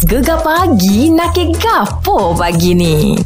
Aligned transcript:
Gegar 0.00 0.40
pagi 0.40 1.12
nak 1.12 1.36
ke 1.36 1.52
gapo 1.54 2.32
pagi 2.32 2.72
ni? 2.72 3.20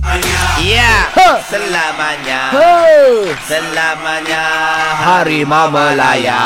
Ya, 0.58 1.06
Ha. 1.08 1.38
selamanya. 1.40 2.50
Oh, 2.50 3.30
Selamanya 3.40 4.42
Harimau 4.96 5.70
Melaya. 5.70 6.42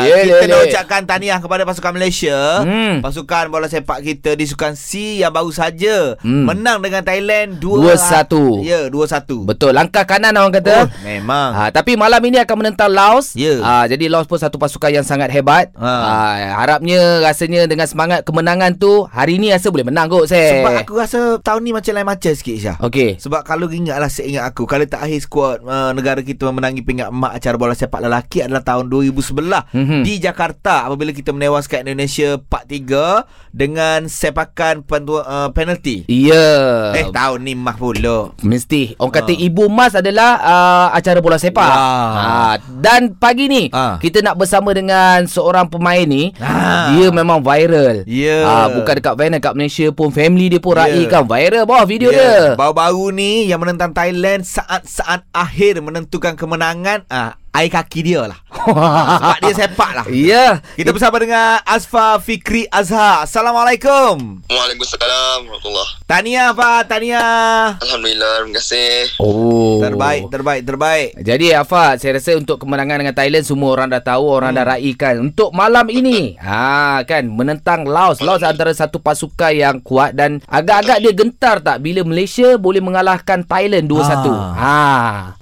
Kita 0.00 0.06
Ye, 0.06 0.46
nak 0.46 0.46
le, 0.48 0.62
le. 0.62 0.68
ucapkan 0.68 1.02
tahniah 1.04 1.38
kepada 1.38 1.62
pasukan 1.62 1.90
Malaysia 1.92 2.62
Hmm. 2.62 3.00
Pasukan 3.00 3.48
bola 3.48 3.66
sepak 3.66 4.02
kita 4.02 4.34
di 4.34 4.44
Sukan 4.44 4.72
C 4.72 5.18
yang 5.18 5.30
baru 5.30 5.50
saja 5.50 6.14
Hmm. 6.18 6.46
Menang 6.46 6.78
dengan 6.78 7.02
Thailand 7.02 7.58
2-1. 7.58 8.62
Ya, 8.62 8.86
2-1 8.86 9.42
Betul, 9.42 9.72
langkah 9.72 10.04
kanan 10.04 10.34
orang 10.34 10.54
kata. 10.54 10.76
Oh, 10.80 10.88
memang 11.02 11.50
Ha, 11.52 11.70
tapi 11.70 11.94
malam 11.94 12.22
ini 12.22 12.38
akan 12.38 12.56
menentang 12.58 12.88
Laos. 12.88 13.34
Ya. 13.34 13.58
Ha, 13.58 13.72
jadi 13.86 14.06
Laos 14.06 14.24
pun 14.24 14.38
satu 14.38 14.54
pasukan 14.54 14.92
yang 14.92 15.04
sangat 15.04 15.30
hebat. 15.30 15.74
Ha. 15.74 15.82
Ha. 15.82 16.14
harapnya 16.56 17.18
rasanya 17.20 17.66
dengan 17.66 17.84
semangat 17.84 18.22
kemenangan 18.22 18.74
tu 18.74 19.02
hari 19.08 19.31
ni 19.34 19.48
rasa 19.48 19.68
boleh 19.68 19.84
menang 19.84 20.06
kot 20.06 20.26
saya. 20.26 20.58
Sebab 20.58 20.72
aku 20.78 20.92
rasa 20.94 21.20
tahun 21.38 21.60
ni 21.60 21.70
macam 21.70 21.92
lain 21.92 22.04
macam 22.04 22.32
sikit 22.32 22.56
Syah 22.56 22.76
Okey. 22.78 23.16
Sebab 23.16 23.40
kalau 23.42 23.66
ingatlah 23.66 24.06
saya 24.06 24.26
ingat 24.26 24.44
aku 24.46 24.64
Kali 24.64 24.84
terakhir 24.84 25.18
skuad 25.18 25.62
uh, 25.62 25.90
negara 25.90 26.20
kita 26.20 26.46
memenangi 26.46 26.80
pingat 26.80 27.08
emak 27.08 27.32
acara 27.34 27.54
bola 27.54 27.72
sepak 27.72 28.00
lelaki 28.00 28.40
adalah 28.40 28.60
tahun 28.60 28.88
2011 28.88 29.68
Mhm. 29.70 30.00
di 30.02 30.18
Jakarta 30.18 30.84
apabila 30.84 31.10
kita 31.10 31.30
menewaskan 31.30 31.84
Indonesia 31.84 32.36
4-3 32.38 33.24
dengan 33.50 34.06
sepakan 34.06 34.80
pentua, 34.80 35.22
uh, 35.22 35.48
penalti. 35.50 36.04
Ya. 36.06 36.92
Eh 36.92 37.06
tahun 37.08 37.42
ni 37.42 37.52
mah 37.52 37.74
pula. 37.74 38.32
Mesti 38.40 38.96
Orang 38.96 39.12
kata 39.12 39.30
Ha. 39.30 39.40
Ibu 39.42 39.64
Mas 39.66 39.92
adalah 39.92 40.32
uh, 40.36 40.60
Acara 40.92 41.18
bola 41.18 41.36
sepak 41.36 41.62
Wah. 41.62 42.12
ha. 42.14 42.56
Dan 42.58 43.14
pagi 43.14 43.46
ni 43.46 43.68
Ha. 43.68 43.96
Kita 43.96 44.20
nak 44.20 44.36
bersama 44.36 44.72
dengan 44.72 45.24
Seorang 45.24 45.66
pemain 45.66 46.02
ni 46.02 46.32
Ha. 46.34 46.92
Dia 46.92 47.08
memang 47.08 47.40
viral 47.40 48.04
Ya. 48.04 48.40
ha, 48.42 48.54
Bukan 48.68 48.94
dekat 48.94 49.14
Vietnam 49.22 49.38
Dekat 49.38 49.54
Malaysia 49.54 49.86
pun 49.94 50.10
Family 50.10 50.50
dia 50.50 50.58
pun 50.58 50.74
Ya. 50.74 50.90
raikan 50.90 51.22
Viral 51.22 51.62
bawah 51.62 51.86
video 51.86 52.10
Ya, 52.10 52.18
dia 52.18 52.58
Baru-baru 52.58 53.14
ni 53.14 53.46
yang 53.46 53.62
menentang 53.62 53.94
Thailand 53.94 54.42
saat-saat 54.42 55.22
akhir 55.30 55.78
menentukan 55.78 56.34
kemenangan 56.34 57.06
ah 57.06 57.38
air 57.54 57.70
kaki 57.70 58.00
dia 58.02 58.26
lah. 58.26 58.41
Sebab 58.62 59.38
dia 59.42 59.54
sepak 59.58 59.90
lah. 59.90 60.04
Ya 60.12 60.62
Kita 60.78 60.94
bersama 60.94 61.18
dengan 61.18 61.58
Asfa 61.66 62.22
Fikri 62.22 62.70
Azhar. 62.70 63.26
Assalamualaikum. 63.26 64.46
Waalaikumsalam 64.46 65.50
warahmatullahi 65.50 65.90
Tahniah 66.06 66.52
Pak, 66.54 66.80
tahniah. 66.92 67.80
Alhamdulillah, 67.80 68.44
terima 68.44 68.54
kasih. 68.60 69.16
Oh 69.18 69.82
Terbaik, 69.82 70.22
terbaik, 70.30 70.62
terbaik. 70.62 71.08
Jadi 71.18 71.46
Afad, 71.56 71.98
saya 71.98 72.20
rasa 72.20 72.38
untuk 72.38 72.62
kemenangan 72.62 73.02
dengan 73.02 73.16
Thailand 73.16 73.42
semua 73.42 73.70
orang 73.74 73.88
dah 73.90 74.02
tahu, 74.04 74.24
orang 74.30 74.54
hmm. 74.54 74.58
dah 74.60 74.66
raikan. 74.76 75.14
Untuk 75.18 75.50
malam 75.50 75.90
ini, 75.90 76.38
ha 76.38 77.02
kan 77.02 77.26
menentang 77.26 77.82
Laos. 77.82 78.22
Laos 78.22 78.46
antara 78.46 78.70
satu 78.70 79.02
pasukan 79.02 79.50
yang 79.50 79.76
kuat 79.82 80.14
dan 80.14 80.38
agak-agak 80.46 81.02
dia 81.02 81.12
gentar 81.12 81.56
tak 81.58 81.82
bila 81.82 82.06
Malaysia 82.06 82.54
boleh 82.54 82.78
mengalahkan 82.78 83.42
Thailand 83.42 83.90
2-1. 83.90 84.30
Ha. 84.54 84.76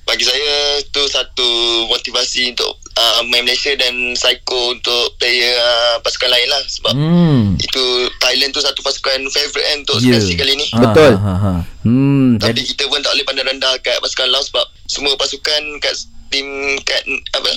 Bagi 0.08 0.24
saya 0.24 0.80
itu 0.80 1.02
satu 1.06 1.48
motivasi 1.86 2.56
untuk 2.56 2.79
uh, 2.96 3.20
main 3.28 3.44
Malaysia 3.46 3.74
dan 3.78 4.14
psycho 4.16 4.74
untuk 4.74 5.14
player 5.20 5.54
uh, 5.54 5.96
pasukan 6.02 6.30
lain 6.30 6.48
lah 6.50 6.62
sebab 6.66 6.92
hmm. 6.96 7.42
Itu 7.60 7.82
Thailand 8.18 8.50
tu 8.50 8.62
satu 8.62 8.80
pasukan 8.82 9.20
favourite 9.30 9.66
kan 9.66 9.76
untuk 9.84 9.98
yeah. 10.00 10.18
seleksi 10.18 10.34
kali 10.38 10.52
ni. 10.58 10.66
Betul. 10.74 11.12
Ha, 11.18 11.22
ha, 11.22 11.34
ha. 11.36 11.52
Hmm. 11.86 12.40
Tapi 12.40 12.60
kita 12.64 12.88
pun 12.90 13.00
tak 13.00 13.12
boleh 13.14 13.26
pandang 13.26 13.48
rendah 13.48 13.74
kat 13.84 13.98
pasukan 14.00 14.28
Laos 14.32 14.50
sebab 14.50 14.66
semua 14.90 15.14
pasukan 15.14 15.62
kat 15.78 15.94
tim 16.30 16.46
kat 16.86 17.02
apa 17.34 17.50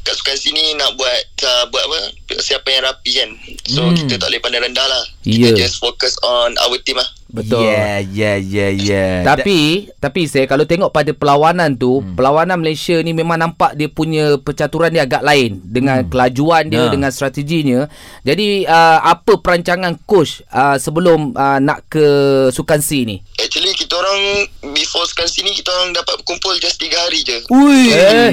kat 0.00 0.14
sukan 0.16 0.36
sini 0.38 0.74
nak 0.80 0.96
buat 0.96 1.22
uh, 1.44 1.64
buat 1.68 1.84
apa 1.84 1.98
siapa 2.40 2.66
yang 2.72 2.88
rapi 2.88 3.10
kan. 3.20 3.30
So 3.68 3.84
Hmm. 3.84 3.96
kita 3.96 4.16
tak 4.16 4.28
boleh 4.32 4.42
pandang 4.42 4.64
rendah 4.64 4.86
lah. 4.86 5.04
Kita 5.20 5.52
just 5.54 5.76
focus 5.78 6.16
on 6.24 6.56
our 6.64 6.78
team 6.82 6.96
lah. 6.96 7.08
Betul. 7.30 7.62
Yeah, 7.62 8.02
yeah, 8.02 8.36
yeah, 8.36 8.70
yeah. 8.74 9.14
Tapi 9.22 9.88
tapi 10.02 10.26
saya 10.26 10.50
kalau 10.50 10.66
tengok 10.66 10.90
pada 10.90 11.14
perlawanan 11.14 11.78
tu, 11.78 12.02
hmm. 12.02 12.18
perlawanan 12.18 12.58
Malaysia 12.58 12.98
ni 13.00 13.14
memang 13.14 13.38
nampak 13.38 13.78
dia 13.78 13.86
punya 13.86 14.36
percaturan 14.42 14.90
dia 14.90 15.06
agak 15.06 15.22
lain 15.22 15.62
dengan 15.62 16.02
hmm. 16.02 16.10
kelajuan 16.10 16.66
dia 16.66 16.80
Ya. 16.80 16.88
dengan 16.90 17.10
strateginya. 17.12 17.86
Jadi 18.24 18.64
uh, 18.64 18.98
apa 19.04 19.38
perancangan 19.38 20.00
coach 20.08 20.42
uh, 20.50 20.80
sebelum 20.80 21.36
uh, 21.36 21.60
nak 21.60 21.86
ke 21.92 22.06
Sukan 22.50 22.80
C 22.80 23.04
ni? 23.04 23.20
Actually 23.36 23.76
kita 23.76 23.94
orang 23.94 24.48
before 24.72 25.04
sukan 25.06 25.28
sini 25.28 25.52
kita 25.52 25.68
orang 25.70 25.92
dapat 25.92 26.18
berkumpul 26.24 26.56
just 26.58 26.80
3 26.80 26.90
hari 26.96 27.20
je. 27.22 27.38
Ui. 27.52 27.80
Eh. 27.92 28.32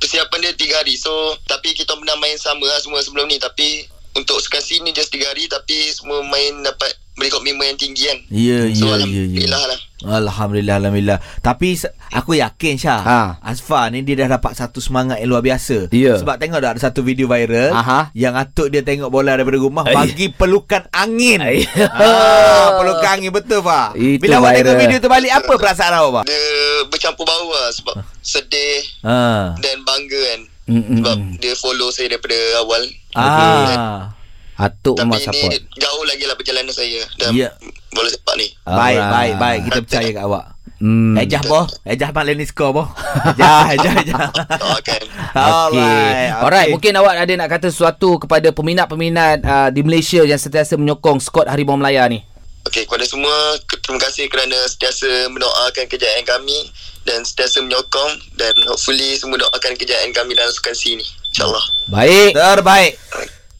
persiapan 0.00 0.38
dia 0.50 0.52
3 0.56 0.80
hari. 0.82 0.94
So 0.98 1.12
tapi 1.46 1.76
kita 1.76 1.94
pernah 1.94 2.16
main 2.18 2.34
sama 2.40 2.66
lah 2.66 2.80
semua 2.82 2.98
sebelum 3.04 3.28
ni 3.28 3.38
tapi 3.38 3.86
untuk 4.14 4.38
sukan 4.38 4.60
sini 4.60 4.90
just 4.90 5.08
3 5.08 5.24
hari 5.24 5.44
tapi 5.46 5.88
semua 5.88 6.20
main 6.22 6.60
dapat 6.60 6.92
beri 7.12 7.28
komitmen 7.28 7.64
yang 7.66 7.78
tinggi 7.78 8.02
kan. 8.04 8.18
Ya, 8.28 8.60
So 8.72 8.88
ya, 8.88 8.96
ya, 8.98 9.22
ya. 9.28 9.44
alhamdulillah 9.44 9.62
lah. 9.66 9.78
Alhamdulillah, 10.02 10.74
Alhamdulillah. 10.76 11.18
Tapi 11.38 11.78
aku 12.10 12.34
yakin 12.34 12.74
Syah, 12.74 13.00
Ha. 13.00 13.18
Asfa 13.38 13.86
ni 13.86 14.02
dia 14.02 14.18
dah 14.18 14.34
dapat 14.34 14.50
satu 14.52 14.82
semangat 14.82 15.20
yang 15.20 15.30
luar 15.30 15.40
biasa. 15.40 15.86
Ya. 15.88 16.18
Sebab 16.18 16.36
tengok 16.36 16.58
tak 16.58 16.74
ada 16.74 16.80
satu 16.82 17.00
video 17.00 17.30
viral 17.30 17.70
Aha. 17.70 18.10
yang 18.12 18.34
atuk 18.34 18.66
dia 18.66 18.82
tengok 18.82 19.08
bola 19.08 19.36
daripada 19.36 19.56
rumah 19.56 19.84
Ay. 19.84 19.94
bagi 19.94 20.26
pelukan 20.28 20.88
angin. 20.90 21.38
Ay. 21.38 21.62
ah, 21.78 22.74
pelukan 22.82 23.08
angin 23.12 23.30
betul 23.30 23.62
Pak. 23.62 23.94
Itu 23.94 24.18
Bila 24.18 24.42
awak 24.42 24.58
tengok 24.58 24.76
video 24.76 24.98
tu 24.98 25.06
balik 25.06 25.32
apa 25.32 25.52
perasaan 25.54 25.92
awak 25.94 26.10
Pak? 26.12 26.24
Dia 26.26 26.42
bercampur 26.88 27.22
bau 27.22 27.48
lah 27.52 27.70
sebab 27.70 27.94
sedih 28.18 28.82
Ha. 29.04 29.54
dan 29.54 29.86
bangga 29.86 30.20
kan. 30.34 30.40
Mm, 30.62 30.78
mm, 30.78 30.96
Sebab 31.02 31.16
mm. 31.18 31.32
dia 31.42 31.54
follow 31.58 31.88
saya 31.90 32.06
daripada 32.14 32.38
awal. 32.62 32.82
Ah. 33.18 34.14
Atuk 34.52 34.94
Tapi 34.94 35.08
memang 35.08 35.18
ini 35.18 35.26
support. 35.26 35.60
jauh 35.74 36.04
lagi 36.06 36.24
lah 36.28 36.36
perjalanan 36.38 36.70
saya 36.70 37.02
dalam 37.18 37.34
Ya. 37.34 37.50
bola 37.90 38.06
sepak 38.06 38.34
ni. 38.38 38.46
Baik, 38.62 38.70
Alright. 38.70 39.10
baik, 39.10 39.34
baik. 39.40 39.60
Kita 39.66 39.78
percaya 39.82 40.08
kat 40.12 40.22
awak. 40.22 40.44
Hmm. 40.82 41.14
Ejah 41.14 41.42
boh. 41.46 41.66
Ejah 41.86 42.10
Pak 42.10 42.22
ni 42.26 42.42
skor 42.42 42.74
boh. 42.74 42.90
Ejah, 43.34 43.70
ejah, 43.70 43.92
ejah. 44.02 44.18
Doakan. 44.58 45.02
Okay. 45.32 46.26
Alright, 46.42 46.68
mungkin 46.74 46.92
awak 46.98 47.22
ada 47.22 47.32
nak 47.38 47.48
kata 47.54 47.70
sesuatu 47.70 48.18
kepada 48.18 48.50
peminat-peminat 48.50 49.38
uh, 49.46 49.68
di 49.70 49.86
Malaysia 49.86 50.26
yang 50.26 50.38
sentiasa 50.42 50.74
menyokong 50.74 51.22
skuad 51.22 51.46
Harimau 51.46 51.78
Melaya 51.78 52.02
ni. 52.10 52.26
Okey, 52.62 52.86
kepada 52.86 53.02
semua 53.02 53.58
terima 53.82 53.98
kasih 53.98 54.30
kerana 54.30 54.54
sentiasa 54.70 55.26
mendoakan 55.34 55.84
kejayaan 55.90 56.22
kami 56.22 56.70
dan 57.02 57.26
sentiasa 57.26 57.58
menyokong 57.58 58.12
dan 58.38 58.54
hopefully 58.70 59.18
semua 59.18 59.42
doakan 59.42 59.74
kejayaan 59.74 60.14
kami 60.14 60.38
dalam 60.38 60.54
sukan 60.54 60.74
C 60.74 60.94
ni. 60.94 61.06
InsyaAllah. 61.34 61.64
Baik. 61.90 62.30
Terbaik. 62.38 62.92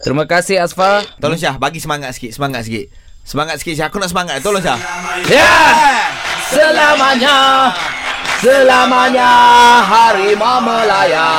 Terima 0.02 0.24
kasih 0.26 0.62
Asfa. 0.62 1.02
Tolong 1.18 1.38
Syah 1.38 1.58
bagi 1.58 1.82
semangat 1.82 2.14
sikit, 2.14 2.34
semangat 2.34 2.66
sikit. 2.66 2.90
Semangat 3.22 3.58
sikit 3.62 3.74
Syah. 3.78 3.86
Aku 3.90 3.98
nak 3.98 4.10
semangat. 4.10 4.38
Tolong 4.42 4.62
Syah. 4.62 4.78
Ya. 5.26 5.54
Selamanya 6.52 7.70
Selamanya 8.42 9.30
Harimau 9.86 10.58
Melaya 10.60 11.30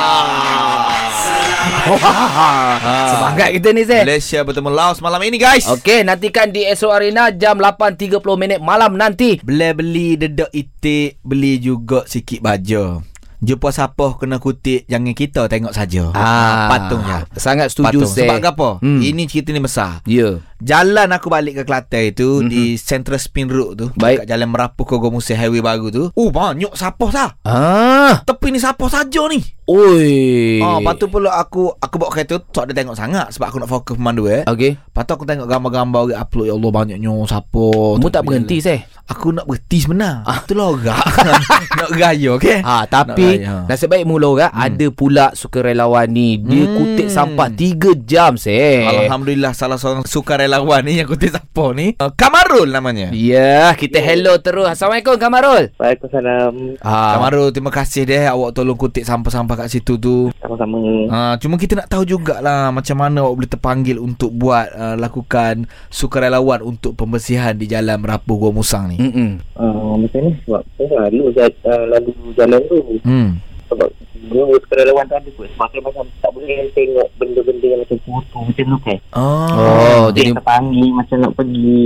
Semangat 3.12 3.48
kita 3.54 3.68
ni 3.72 3.82
Zed 3.84 4.04
Malaysia 4.04 4.40
bertemu 4.44 4.70
Laos 4.72 4.98
malam 5.04 5.20
ini 5.24 5.36
guys. 5.36 5.68
Okey, 5.68 6.04
nantikan 6.04 6.48
di 6.50 6.64
Astro 6.64 6.92
Arena 6.92 7.28
jam 7.32 7.60
8.30 7.60 8.20
minit 8.36 8.58
malam 8.60 8.96
nanti. 8.96 9.40
Beli 9.44 9.70
beli 9.76 10.08
dedek 10.16 10.50
itik, 10.52 11.20
beli 11.24 11.60
juga 11.60 12.04
sikit 12.08 12.40
baju. 12.40 13.04
Jumpa 13.44 13.68
siapa 13.68 14.16
kena 14.16 14.40
kutip 14.40 14.88
jangan 14.88 15.12
kita 15.12 15.44
tengok 15.52 15.76
saja. 15.76 16.08
Ah, 16.16 16.64
patung 16.72 17.04
je. 17.04 17.20
Sangat 17.36 17.68
setuju 17.68 18.08
Patung. 18.08 18.12
Sebab 18.16 18.40
apa? 18.40 18.68
Hmm. 18.80 19.04
Ini 19.04 19.28
cerita 19.28 19.52
ni 19.52 19.60
besar. 19.60 20.00
Ya. 20.08 20.40
Jalan 20.64 21.12
aku 21.12 21.28
balik 21.28 21.54
ke 21.54 21.62
Kelantan 21.62 22.02
itu 22.06 22.24
Mhm. 22.24 22.40
mm-hmm. 22.40 22.50
di 22.50 22.62
Central 22.74 23.18
Spin 23.18 23.46
Road 23.46 23.72
tu, 23.74 23.86
Baik. 23.94 24.24
dekat 24.24 24.28
Jalan 24.30 24.48
Merapu 24.48 24.82
Kogo 24.82 25.08
Musi 25.08 25.32
Highway 25.32 25.60
baru 25.60 25.86
tu. 25.88 26.04
Oh, 26.10 26.32
banyak 26.32 26.72
siapa 26.72 27.04
sah. 27.08 27.36
Ah. 27.44 28.24
Tepi 28.24 28.48
ni 28.48 28.56
siapa 28.56 28.80
saja 28.86 29.28
ni. 29.28 29.44
Oi. 29.64 30.60
Ah, 30.60 30.76
lepas 30.76 30.92
tu 30.94 31.08
pula 31.08 31.32
aku 31.32 31.72
aku 31.72 31.94
bawa 31.96 32.12
kereta 32.12 32.36
tu 32.36 32.48
tak 32.50 32.68
ada 32.68 32.72
tengok 32.74 32.92
sangat 32.92 33.32
sebab 33.32 33.48
aku 33.48 33.58
nak 33.58 33.70
fokus 33.70 33.96
pemandu 33.96 34.24
eh. 34.26 34.44
Okey. 34.44 34.76
Lepas 34.76 35.02
tu 35.02 35.12
aku 35.14 35.24
tengok 35.24 35.44
gambar-gambar 35.44 36.00
orang 36.02 36.20
upload 36.20 36.46
ya 36.46 36.54
Allah 36.54 36.70
banyaknya 36.70 37.08
siapa. 37.24 37.64
Kamu 37.96 38.08
tak 38.10 38.22
berhenti 38.22 38.56
Zed? 38.60 38.84
Aku 39.06 39.32
nak 39.32 39.44
berhenti 39.44 39.78
sebenar. 39.78 40.20
Ah. 40.22 40.44
Itulah 40.44 40.68
orang. 40.70 41.00
nak 41.78 41.90
gaya 41.90 42.28
okey. 42.36 42.60
Ha, 42.60 42.84
tapi 42.84 43.40
raya, 43.40 43.48
ha. 43.56 43.64
nasib 43.66 43.88
baik 43.88 44.04
mula 44.04 44.26
orang 44.30 44.52
hmm. 44.52 44.64
ada 44.66 44.86
pula 44.90 45.26
sukarelawan 45.32 46.06
ni. 46.06 46.36
Dia 46.36 46.62
Hmm. 46.62 46.76
kutip 46.76 47.08
sampah 47.08 47.48
3 47.48 47.96
jam 48.00 48.36
Zed. 48.36 48.84
Alhamdulillah 48.84 49.52
salah 49.52 49.76
seorang 49.76 50.04
sukarelawan 50.04 50.53
ni 50.62 51.02
yang 51.02 51.08
kutip 51.10 51.34
siapa 51.34 51.64
ni? 51.74 51.98
Uh, 51.98 52.12
Kamarul 52.14 52.70
namanya. 52.70 53.10
Ya, 53.10 53.74
kita 53.74 53.98
hello 53.98 54.38
terus. 54.38 54.70
Assalamualaikum 54.70 55.18
Kamarul. 55.18 55.74
Waalaikumsalam. 55.80 56.78
Ha. 56.78 56.94
Kamarul 57.18 57.50
terima 57.50 57.72
kasih 57.74 58.06
deh 58.06 58.22
awak 58.28 58.54
tolong 58.54 58.78
kutip 58.78 59.02
sampah-sampah 59.02 59.64
kat 59.64 59.68
situ 59.72 59.98
tu. 59.98 60.30
Sama-sama. 60.38 60.78
Uh, 61.10 61.34
cuma 61.42 61.58
kita 61.58 61.74
nak 61.78 61.90
tahu 61.90 62.06
jugalah 62.06 62.70
macam 62.70 62.96
mana 63.00 63.26
awak 63.26 63.34
boleh 63.40 63.50
terpanggil 63.50 63.96
untuk 63.98 64.30
buat 64.30 64.70
uh, 64.76 64.94
lakukan 64.94 65.66
sukarelawan 65.90 66.62
untuk 66.62 66.94
pembersihan 66.94 67.56
di 67.56 67.66
jalan 67.66 67.98
Merapu 67.98 68.38
Gua 68.38 68.54
Musang 68.54 68.92
ni. 68.92 69.00
Mm-mm. 69.00 69.42
Uh, 69.58 69.98
macam 69.98 70.20
ni 70.28 70.32
sebab 70.44 70.62
saya 70.76 71.08
lalu, 71.08 71.32
uh, 71.40 71.84
lalu 71.90 72.10
jalan 72.36 72.60
tu. 72.68 72.78
Hmm. 73.02 73.30
Sebab 73.66 73.88
dulu 74.24 74.56
sukarelawan 74.58 75.04
tu 75.04 75.14
ada 75.14 75.30
kot 75.30 75.48
sebab 75.48 75.66
saya 75.66 75.80
macam 75.82 76.04
tak 76.16 76.30
boleh 76.30 76.56
tengok 76.70 77.08
benda-benda 77.14 77.66
yang 77.66 77.80
macam 77.80 77.98
foto 78.00 78.36
macam 78.42 78.64
tu 78.66 78.78
kan 78.80 78.98
Oh. 79.12 79.48
Oh, 79.50 80.04
dia 80.08 80.16
jadi 80.20 80.30
terpanggil 80.34 80.90
macam 80.90 81.16
nak 81.20 81.32
pergi 81.34 81.84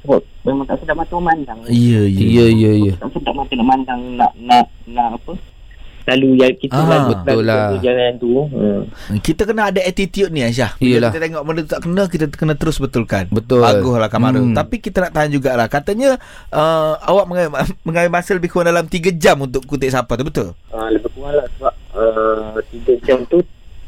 sebab 0.00 0.20
memang 0.44 0.64
tak 0.64 0.76
sedap 0.78 0.96
mata 0.96 1.12
memandang 1.14 1.58
Ya, 1.66 2.00
ya. 2.02 2.24
ya 2.24 2.46
ya 2.48 2.72
ya. 2.82 2.92
tak 2.96 3.10
sedap 3.10 3.34
mata 3.34 3.52
nak 3.52 3.66
mandang 3.66 4.00
nak 4.14 4.32
nak 4.38 4.66
nak 4.86 5.08
apa 5.14 5.32
selalu 6.00 6.30
yang 6.36 6.54
kita 6.56 6.72
Ah, 6.72 6.88
lalu- 6.88 7.08
betul 7.12 7.38
lalu 7.38 7.48
lah. 7.50 7.68
tu 7.68 7.76
jalan 7.78 8.10
tu 8.16 8.30
hmm. 8.48 8.80
Kita 9.20 9.42
kena 9.44 9.62
ada 9.66 9.80
attitude 9.82 10.30
ni 10.30 10.40
Aisyah 10.40 10.72
Bila 10.74 10.88
Yelah. 10.88 11.10
kita 11.10 11.20
tengok 11.22 11.42
benda 11.42 11.60
tu 11.60 11.68
tak 11.68 11.82
kena 11.84 12.02
Kita 12.06 12.24
kena 12.30 12.54
terus 12.54 12.76
betulkan 12.78 13.24
Betul. 13.28 13.60
Baguslah 13.60 14.08
Kamara 14.08 14.36
Hmm. 14.38 14.56
Tapi 14.56 14.76
kita 14.78 15.02
nak 15.02 15.12
tahan 15.12 15.28
jugalah 15.30 15.68
Katanya 15.68 16.16
uh, 16.48 16.96
Awak 16.98 17.24
mengambil, 17.26 17.50
mengambil 17.86 18.08
masa 18.10 18.32
lebih 18.32 18.48
kurang 18.48 18.70
dalam 18.70 18.84
3 18.84 18.96
jam 19.14 19.36
Untuk 19.38 19.64
kutip 19.64 19.88
siapa 19.90 20.08
tu 20.10 20.24
betul? 20.24 20.48
uh, 20.70 20.88
lebih 20.88 21.07
lah 21.30 21.46
sebab 21.54 21.74
uh, 21.92 22.56
3 22.62 23.04
jam 23.04 23.18
tu 23.26 23.38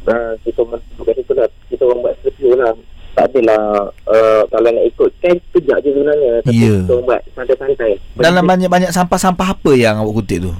uh, 0.04 0.32
kita 0.40 0.60
kat 0.64 0.80
situ 1.14 1.32
lah 1.32 1.48
kita 1.66 1.82
orang 1.82 2.00
buat 2.00 2.14
review 2.22 2.52
lah 2.54 2.72
tak 3.10 3.26
adalah 3.28 3.62
uh, 4.06 4.42
kalau 4.46 4.70
nak 4.70 4.84
ikut 4.86 5.10
kan 5.18 5.34
kejap 5.50 5.78
je 5.80 5.90
sebenarnya 5.90 6.30
tapi 6.40 6.56
Ya. 6.56 6.72
kita 6.78 6.92
orang 6.92 7.06
buat 7.06 7.20
santai-santai 7.32 7.92
Dalam 8.14 8.44
banyak-banyak 8.44 8.90
sampah-sampah 8.90 9.48
apa 9.50 9.70
yang 9.72 9.98
awak 9.98 10.14
kutip 10.16 10.38
tu? 10.40 10.52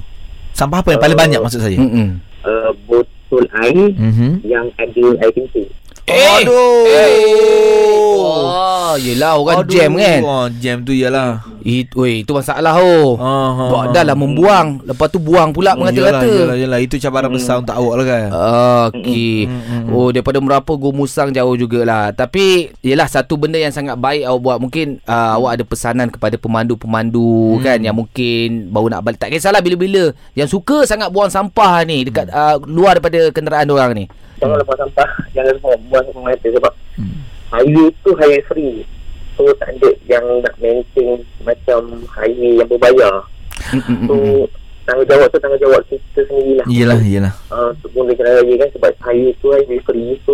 Sampah 0.51 0.79
apa 0.79 0.89
yang 0.91 1.01
paling 1.01 1.15
Uh, 1.15 1.21
banyak 1.21 1.39
maksud 1.39 1.61
saya? 1.61 1.79
Uh, 2.43 2.71
botol 2.85 3.45
air 3.61 3.87
Mhm. 3.93 4.43
yang 4.43 4.67
ada 4.75 5.05
air 5.17 5.31
kencing 5.31 5.67
Eh. 6.03 6.43
Aduh. 6.43 8.20
Oh, 8.31 8.93
yelah 8.95 9.35
orang 9.35 9.63
Aduh. 9.63 9.71
jam 9.71 9.91
kan. 9.93 10.19
Oh, 10.21 10.45
jam 10.57 10.77
tu 10.81 10.91
ialah. 10.91 11.43
Itu 11.61 12.01
weh, 12.01 12.25
itu 12.25 12.31
masalah 12.33 12.81
oh. 12.81 13.13
Oh, 13.15 13.49
Buat 13.69 13.93
dah 13.93 14.01
lah 14.01 14.17
membuang 14.17 14.81
Lepas 14.81 15.13
tu 15.13 15.21
buang 15.21 15.53
pula 15.53 15.71
Yalah, 15.71 15.93
mengata-kata 15.93 16.25
yalah, 16.25 16.57
yalah. 16.57 16.79
Itu 16.81 16.97
cabaran 16.97 17.29
besar 17.29 17.61
untuk 17.61 17.77
awak 17.77 17.93
lah 17.95 18.05
kan. 18.05 18.27
Okey. 18.89 19.45
Mm, 19.45 19.53
mm, 19.53 19.81
mm. 19.85 19.93
Oh 19.93 20.09
daripada 20.09 20.41
Merapu 20.41 20.73
Go 20.75 20.89
Musang 20.89 21.29
jauh 21.29 21.53
jugalah. 21.53 22.09
Tapi 22.11 22.73
yalah 22.81 23.05
satu 23.05 23.37
benda 23.37 23.61
yang 23.61 23.69
sangat 23.69 23.93
baik 23.95 24.25
awak 24.25 24.41
buat 24.41 24.57
mungkin 24.57 24.97
uh, 25.05 25.37
awak 25.37 25.61
ada 25.61 25.63
pesanan 25.63 26.09
kepada 26.09 26.35
pemandu-pemandu 26.35 27.29
Hmm. 27.51 27.61
kan 27.61 27.77
yang 27.77 27.93
mungkin 27.93 28.69
baru 28.69 28.89
nak 28.89 29.01
balik. 29.01 29.21
Tak 29.21 29.29
kisahlah 29.29 29.61
bila-bila 29.61 30.09
yang 30.33 30.49
suka 30.49 30.83
sangat 30.83 31.13
buang 31.13 31.29
sampah 31.29 31.85
ni 31.85 32.03
dekat 32.03 32.27
uh, 32.27 32.57
luar 32.65 32.97
daripada 32.97 33.29
kenderaan 33.29 33.69
orang 33.69 33.91
ni. 33.93 34.05
jangan 34.37 34.57
lepas 34.57 34.73
sampah 34.73 35.09
jangan 35.31 35.53
lepas 35.53 35.77
buang 35.85 36.05
sampah 36.09 36.33
sebab 36.41 36.73
Hmm. 36.91 37.23
Highway 37.51 37.87
tu 38.01 38.11
highway 38.15 38.41
free 38.43 38.75
so 39.35 39.47
tak 39.57 39.75
ada 39.75 39.89
yang 40.05 40.23
nak 40.39 40.55
maintain 40.57 41.19
macam 41.41 41.81
highway 42.09 42.57
yang 42.57 42.67
berbayar 42.67 43.15
so 44.07 44.15
tanggungjawab 44.83 45.27
tu 45.29 45.37
tanggungjawab 45.37 45.81
kita 45.85 46.21
sendirilah 46.25 46.65
Yelah, 46.67 46.99
yelah. 46.99 47.33
uh, 47.47 47.69
untuk 47.69 47.91
guna 47.93 48.11
jalan 48.11 48.41
raya 48.41 48.55
kan 48.57 48.69
sebab 48.73 48.91
highway 48.99 49.33
tu 49.37 49.47
highway 49.49 49.79
free 49.81 50.15
so 50.21 50.33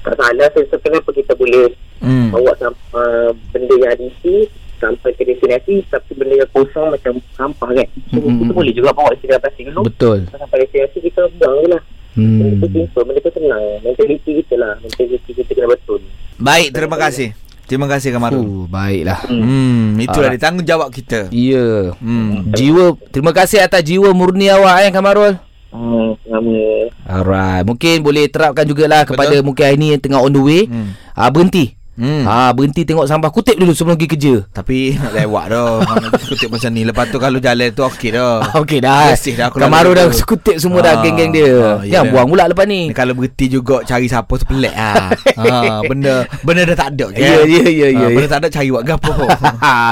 tak 0.00 0.14
salah 0.14 0.48
so, 0.52 0.58
so 0.68 0.76
kenapa 0.78 1.08
kita 1.10 1.34
boleh 1.34 1.72
Hmm. 1.98 2.30
bawa 2.30 2.54
uh, 2.94 3.34
benda 3.50 3.74
yang 3.74 3.90
ada 3.90 4.06
isi 4.06 4.46
sampai 4.78 5.10
ke 5.18 5.26
destinasi 5.26 5.82
tapi 5.90 6.14
benda 6.14 6.38
yang 6.38 6.50
kosong 6.54 6.94
macam 6.94 7.18
sampah 7.34 7.74
kan 7.74 7.88
so, 8.06 8.22
Mm-mm. 8.22 8.38
kita 8.38 8.52
boleh 8.54 8.70
juga 8.70 8.90
bawa 8.94 9.10
sedia 9.18 9.34
plastik 9.34 9.66
dulu 9.66 9.82
Betul. 9.82 10.30
sampai 10.30 10.62
destinasi 10.62 10.98
kita 11.02 11.26
buang 11.34 11.58
je 11.58 11.68
lah 11.74 11.82
Hmm. 12.18 12.58
tu 12.58 12.66
simple 12.74 13.02
benda 13.06 13.20
tu 13.22 13.30
senang 13.30 13.62
mentaliti 13.86 14.42
kita 14.42 14.58
lah 14.58 14.74
mentaliti 14.82 15.30
kita 15.30 15.54
kena 15.54 15.70
betul 15.70 16.02
Baik, 16.38 16.70
terima 16.70 16.94
kasih. 16.98 17.34
Terima 17.68 17.86
kasih 17.90 18.14
Kamarul. 18.14 18.46
Oh, 18.46 18.64
baiklah. 18.64 19.22
Hmm, 19.28 19.98
itulah 20.00 20.32
Alright. 20.32 20.40
dia 20.40 20.46
tanggungjawab 20.48 20.88
kita. 20.88 21.20
Ya. 21.28 21.92
Hmm. 22.00 22.48
Jiwa 22.54 22.96
terima 23.12 23.30
kasih 23.36 23.60
atas 23.60 23.84
jiwa 23.84 24.10
murni 24.16 24.48
awak 24.48 24.88
eh 24.88 24.90
Kamarul. 24.90 25.38
hmm, 25.70 26.10
sama 26.26 26.58
Alright, 27.04 27.62
mungkin 27.68 28.00
boleh 28.00 28.24
terapkan 28.32 28.64
jugalah 28.64 29.04
kepada 29.04 29.36
mungkin 29.44 29.62
hari 29.68 29.76
ni 29.76 29.92
yang 29.94 30.02
tengah 30.02 30.18
on 30.24 30.32
the 30.32 30.42
way. 30.42 30.62
Hmm. 30.66 30.96
Ah 31.14 31.28
berhenti. 31.30 31.77
Hmm. 31.98 32.22
Ah 32.22 32.50
berhenti 32.50 32.82
tengok 32.82 33.04
sampah 33.04 33.28
kutip 33.28 33.58
dulu 33.58 33.74
sebelum 33.74 33.98
pergi 33.98 34.08
kerja. 34.08 34.34
Tapi 34.48 34.94
nak 34.94 35.12
lewat 35.18 35.44
dah. 35.50 35.82
Kutip 36.14 36.48
macam 36.48 36.70
ni. 36.70 36.82
Lepas 36.82 37.10
tu 37.10 37.18
kalau 37.18 37.36
jalan 37.36 37.68
tu 37.68 37.82
okey 37.84 38.14
dah. 38.14 38.38
Ah, 38.40 38.54
Okey 38.62 38.78
dah. 38.78 39.10
Bersih 39.10 39.34
dah 39.34 39.46
aku 39.48 39.58
Kamaru 39.58 39.90
dah 39.92 40.06
kutip 40.08 40.56
semua 40.56 40.78
dah 40.80 40.94
Ah, 40.94 41.02
geng-geng 41.02 41.30
dia. 41.30 41.50
ah, 41.50 41.82
Jangan 41.82 42.06
buang 42.08 42.28
pula 42.28 42.46
lepas 42.46 42.64
ni. 42.64 42.88
Kalau 42.90 43.12
berhenti 43.12 43.50
juga 43.50 43.82
cari 43.82 44.06
siapa 44.06 44.30
tu 44.30 44.46
pelik 44.46 44.70
ah. 44.72 45.10
ha, 45.10 45.82
benda 45.90 46.22
benda 46.40 46.62
dah 46.64 46.76
tak 46.78 46.88
ada. 46.94 47.06
Ya, 47.12 47.42
ya, 47.42 47.66
ya, 47.66 47.66
ya, 47.66 47.86
ya. 47.90 48.06
Benda 48.08 48.28
tak 48.28 48.40
ada 48.40 48.48
cari 48.48 48.68
buat 48.68 48.84
gapo. 48.84 49.12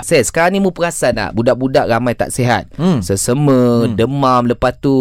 Ses, 0.00 0.31
sekarang 0.31 0.55
ni 0.55 0.61
mu 0.61 0.70
perasan 0.70 1.11
tak 1.12 1.31
budak-budak 1.32 1.85
ramai 1.85 2.14
tak 2.14 2.31
sihat. 2.31 2.70
Hmm. 2.76 3.03
Sesema, 3.03 3.56
Hmm. 3.82 3.93
demam, 3.93 4.47
lepas 4.47 4.76
tu 4.76 4.94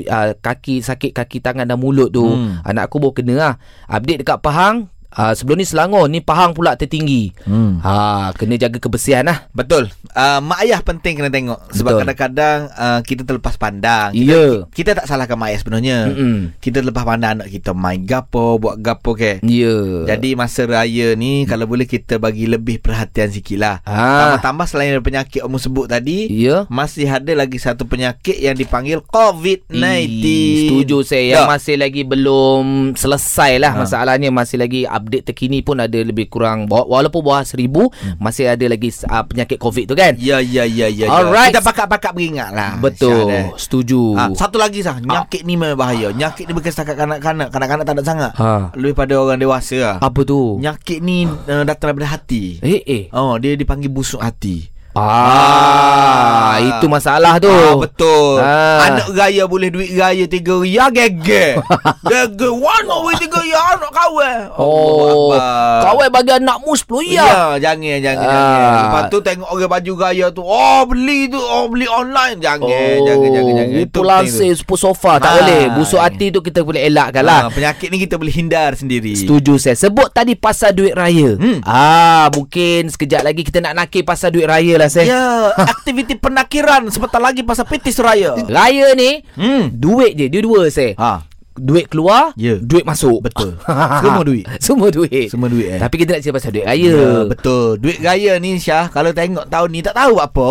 uh, 0.00 0.30
kaki 0.34 0.80
sakit 0.80 1.12
kaki 1.12 1.38
tangan 1.38 1.64
dan 1.64 1.78
mulut 1.78 2.10
tu. 2.10 2.24
Hmm. 2.24 2.58
Anak 2.60 2.88
aku 2.88 2.98
baru 2.98 3.14
kena 3.14 3.34
lah. 3.36 3.54
Update 3.86 4.20
dekat 4.20 4.40
Pahang, 4.40 4.90
uh, 5.14 5.32
sebelum 5.32 5.56
ni 5.56 5.66
Selangor, 5.66 6.08
ni 6.08 6.20
Pahang 6.20 6.52
pula 6.52 6.74
tertinggi. 6.74 7.32
Hmm. 7.46 7.80
Ha, 7.80 8.32
kena 8.34 8.58
jaga 8.58 8.76
kebersihan 8.76 9.24
lah. 9.24 9.46
Betul. 9.54 9.88
Uh, 10.12 10.42
mak 10.42 10.64
ayah 10.66 10.80
penting 10.82 11.14
kena 11.16 11.30
tengok 11.30 11.60
sebab 11.70 11.94
Betul. 11.94 12.00
kadang-kadang 12.04 12.58
uh, 12.74 13.00
kita 13.04 13.22
terlepas 13.22 13.54
pandang. 13.54 14.10
Ya. 14.12 14.66
Kita 14.74 14.98
tak 14.98 15.06
salahkan 15.06 15.38
mak 15.38 15.54
ayah 15.54 15.60
sebenarnya. 15.62 15.98
Mm-mm. 16.10 16.36
Kita 16.58 16.82
terlepas 16.82 17.04
pandang 17.06 17.40
anak 17.40 17.48
kita 17.48 17.70
main 17.72 18.02
gapo, 18.02 18.58
buat 18.58 18.80
gapo 18.80 19.14
ke. 19.14 19.38
Ya. 19.46 20.08
Jadi 20.10 20.34
masa 20.34 20.66
raya 20.66 21.14
ni 21.14 21.46
kalau 21.46 21.68
boleh 21.68 21.86
kita 21.86 22.18
bagi 22.18 22.50
lebih 22.50 22.82
perhatian 22.82 23.30
sikit 23.30 23.58
lah. 23.60 23.76
Ah. 23.86 24.34
Tambah-tambah 24.34 24.66
selain 24.66 24.90
dari 24.96 25.04
penyakit 25.04 25.40
Om 25.44 25.56
sebut 25.60 25.86
tadi, 25.86 26.26
Ya. 26.28 26.66
masih 26.66 27.06
ada 27.06 27.30
lagi 27.32 27.56
satu 27.60 27.86
penyakit 27.86 28.36
yang 28.36 28.58
dipanggil 28.58 28.98
COVID-19. 29.06 29.78
Ih, 30.24 30.58
Setuju 30.68 30.96
saya 31.04 31.24
Yang 31.38 31.44
Ya. 31.44 31.50
masih 31.50 31.74
lagi 31.78 32.02
belum 32.02 32.64
selesai 32.94 33.52
lah 33.60 33.72
Ha. 33.74 33.78
Masalahnya 33.84 34.28
masih 34.32 34.56
lagi 34.58 34.82
update 34.98 35.24
terkini 35.24 35.60
pun 35.60 35.78
ada 35.78 35.96
lebih 35.96 36.26
kurang 36.26 36.66
wa- 36.66 36.84
Walaupun 36.84 37.20
bawah 37.20 37.42
seribu 37.42 37.90
Hmm. 37.90 38.18
Masih 38.18 38.46
ada 38.46 38.62
lagi 38.64 38.90
uh, 39.02 39.24
penyakit 39.24 39.56
COVID 39.56 39.84
tu 39.86 39.94
kan 39.94 40.12
Ya 40.14 40.38
ya 40.38 40.62
ya 40.62 40.86
ya. 40.86 41.06
Alright. 41.06 41.50
ya. 41.50 41.56
Kita 41.56 41.64
pakat-pakat 41.64 42.12
beringat 42.12 42.50
lah. 42.50 42.76
Betul 42.76 43.24
Syah, 43.24 43.24
dah. 43.24 43.44
Setuju 43.54 44.00
Ha, 44.12 44.22
satu 44.32 44.56
lagi 44.56 44.80
sah, 44.80 44.98
penyakit 44.98 45.42
ni 45.42 45.54
memang 45.54 45.74
bahaya. 45.74 46.10
Penyakit 46.10 46.44
ni 46.44 46.52
bukan 46.52 46.68
setakat 46.68 46.96
kanak-kanak. 46.96 47.48
Kanak-kanak 47.48 47.84
tak 47.84 47.94
ada 47.94 48.02
sangat. 48.02 48.32
Ha. 48.34 48.74
Lebih 48.74 48.94
pada 48.94 49.14
orang 49.16 49.38
dewasa 49.38 49.76
lah. 49.78 49.96
Apa 50.00 50.20
tu? 50.22 50.58
Penyakit 50.58 50.98
ni 51.00 51.24
uh, 51.24 51.62
datang 51.62 51.92
daripada 51.92 52.10
hati. 52.10 52.58
Eh 52.60 52.82
eh 52.82 53.02
Oh, 53.10 53.36
dia 53.36 53.54
dipanggil 53.54 53.88
busuk 53.88 54.18
hati. 54.18 54.68
Ah, 54.96 56.56
itu 56.58 56.86
masalah 56.86 57.36
tu. 57.38 57.46
Ah, 57.46 57.74
betul. 57.76 58.40
Ah. 58.40 58.80
Anak 58.88 59.08
raya 59.12 59.44
boleh 59.44 59.68
duit 59.68 59.92
raya 59.92 60.24
tiga 60.24 60.58
ria 60.58 60.88
gege. 60.88 61.60
gege. 62.10 62.48
One 62.48 62.88
way 63.04 63.14
tiga 63.16 63.38
ria 63.38 63.60
anak 63.74 63.90
kawan. 63.90 64.40
Oh, 64.56 65.36
kawan 65.78 66.08
bagi 66.08 66.32
anakmu 66.32 66.72
10 66.72 67.14
ya. 67.14 67.26
Ya, 67.58 67.70
jangan 67.70 67.98
jangan 68.00 68.16
Ah. 68.18 68.26
jangan. 68.26 68.72
Lepas 68.80 69.02
tu 69.06 69.18
tengok 69.20 69.48
orang 69.48 69.70
baju 69.70 69.92
raya 69.98 70.26
tu, 70.30 70.42
oh 70.42 70.82
beli 70.84 71.28
tu, 71.28 71.38
oh 71.38 71.68
beli 71.68 71.86
online. 71.86 72.38
Jangan 72.38 72.66
Oh, 72.66 72.96
jangan 73.04 73.28
jangan 73.28 73.52
jangan. 73.54 73.78
Itu 73.78 74.00
lansir 74.02 74.52
sepuluh 74.52 74.80
sofa 74.80 75.12
tak 75.18 75.28
Ah. 75.28 75.34
boleh. 75.38 75.62
Busuk 75.74 76.00
hati 76.00 76.30
tu 76.30 76.40
kita 76.40 76.60
boleh 76.60 76.82
elakkan 76.82 77.22
lah. 77.22 77.40
Ah, 77.40 77.50
penyakit 77.50 77.88
ni 77.88 78.00
kita 78.00 78.16
boleh 78.16 78.32
hindar 78.32 78.74
sendiri. 78.74 79.14
Setuju 79.14 79.56
saya 79.56 79.76
Sebut 79.78 80.10
tadi 80.10 80.34
pasal 80.34 80.72
duit 80.72 80.92
raya 80.92 81.38
Hmm. 81.38 81.60
Ah 81.62 82.26
Mungkin 82.30 82.88
sekejap 82.88 83.22
lagi 83.22 83.40
Kita 83.40 83.58
nak 83.58 83.74
nakir 83.74 84.02
pasal 84.02 84.30
duit 84.30 84.44
raya 84.44 84.74
lah 84.76 84.87
saya 84.88 85.06
Ya, 85.06 85.22
aktiviti 85.54 86.14
penakiran 86.14 86.88
sebentar 86.88 87.18
lagi 87.18 87.40
pasal 87.40 87.64
petis 87.64 87.96
raya. 87.96 88.34
Raya 88.42 88.92
ni 88.92 89.22
Hmm. 89.32 89.70
Duit 89.70 90.12
je 90.12 90.26
Dia 90.26 90.40
dua 90.40 90.66
saya 90.66 90.92
Ha, 90.94 91.12
Duit 91.54 91.86
keluar 91.86 92.32
Ya. 92.34 92.56
Duit 92.56 92.82
masuk 92.82 93.18
betul. 93.20 93.54
Semua 94.02 94.22
duit. 94.22 94.44
Semua 94.58 94.88
duit 94.88 95.26
Semua 95.28 95.46
duit 95.46 95.68
eh. 95.68 95.78
Tapi 95.78 95.94
kita 95.96 96.14
nak 96.14 96.20
cerita 96.20 96.36
pasal 96.36 96.50
duit 96.52 96.64
raya 96.64 96.90
Ya, 96.90 97.12
betul. 97.24 97.66
Duit 97.76 97.98
raya 97.98 98.32
ni 98.36 98.56
Syah, 98.56 98.88
kalau 98.88 99.10
tengok 99.10 99.46
tahun 99.46 99.68
ni 99.68 99.80
tak 99.80 99.94
tahu 99.94 100.18
apa. 100.18 100.48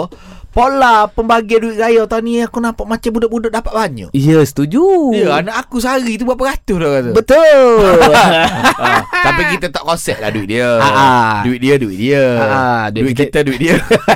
Pola 0.58 1.06
pembagian 1.06 1.62
duit 1.62 1.78
raya 1.78 2.10
tahun 2.10 2.26
ni 2.26 2.42
aku 2.42 2.58
nampak 2.58 2.90
macam 2.90 3.14
budak-budak 3.14 3.54
dapat 3.54 3.74
banyak. 3.78 4.10
Ya 4.10 4.42
setuju 4.42 5.14
Ya, 5.14 5.38
anak 5.38 5.54
aku 5.54 5.78
sehari 5.78 6.18
tu 6.18 6.26
berapa 6.26 6.50
ratus 6.50 6.78
dah 6.82 6.90
kata. 6.98 7.10
Betul 7.14 7.62
ha, 8.10 8.26
tapi 9.30 9.54
kita 9.54 9.70
tak 9.70 9.86
konsep 9.86 10.18
lah 10.18 10.34
duit 10.34 10.50
dia. 10.50 10.82
Ah, 10.82 10.90
ah. 10.90 11.34
Duit 11.46 11.62
dia, 11.62 11.78
duit 11.78 11.94
dia. 12.02 12.26
Ah, 12.42 12.86
duit 12.90 13.06
duit, 13.06 13.14
kita- 13.14 13.46
kita, 13.46 13.46
duit 13.46 13.60
dia. 13.62 13.76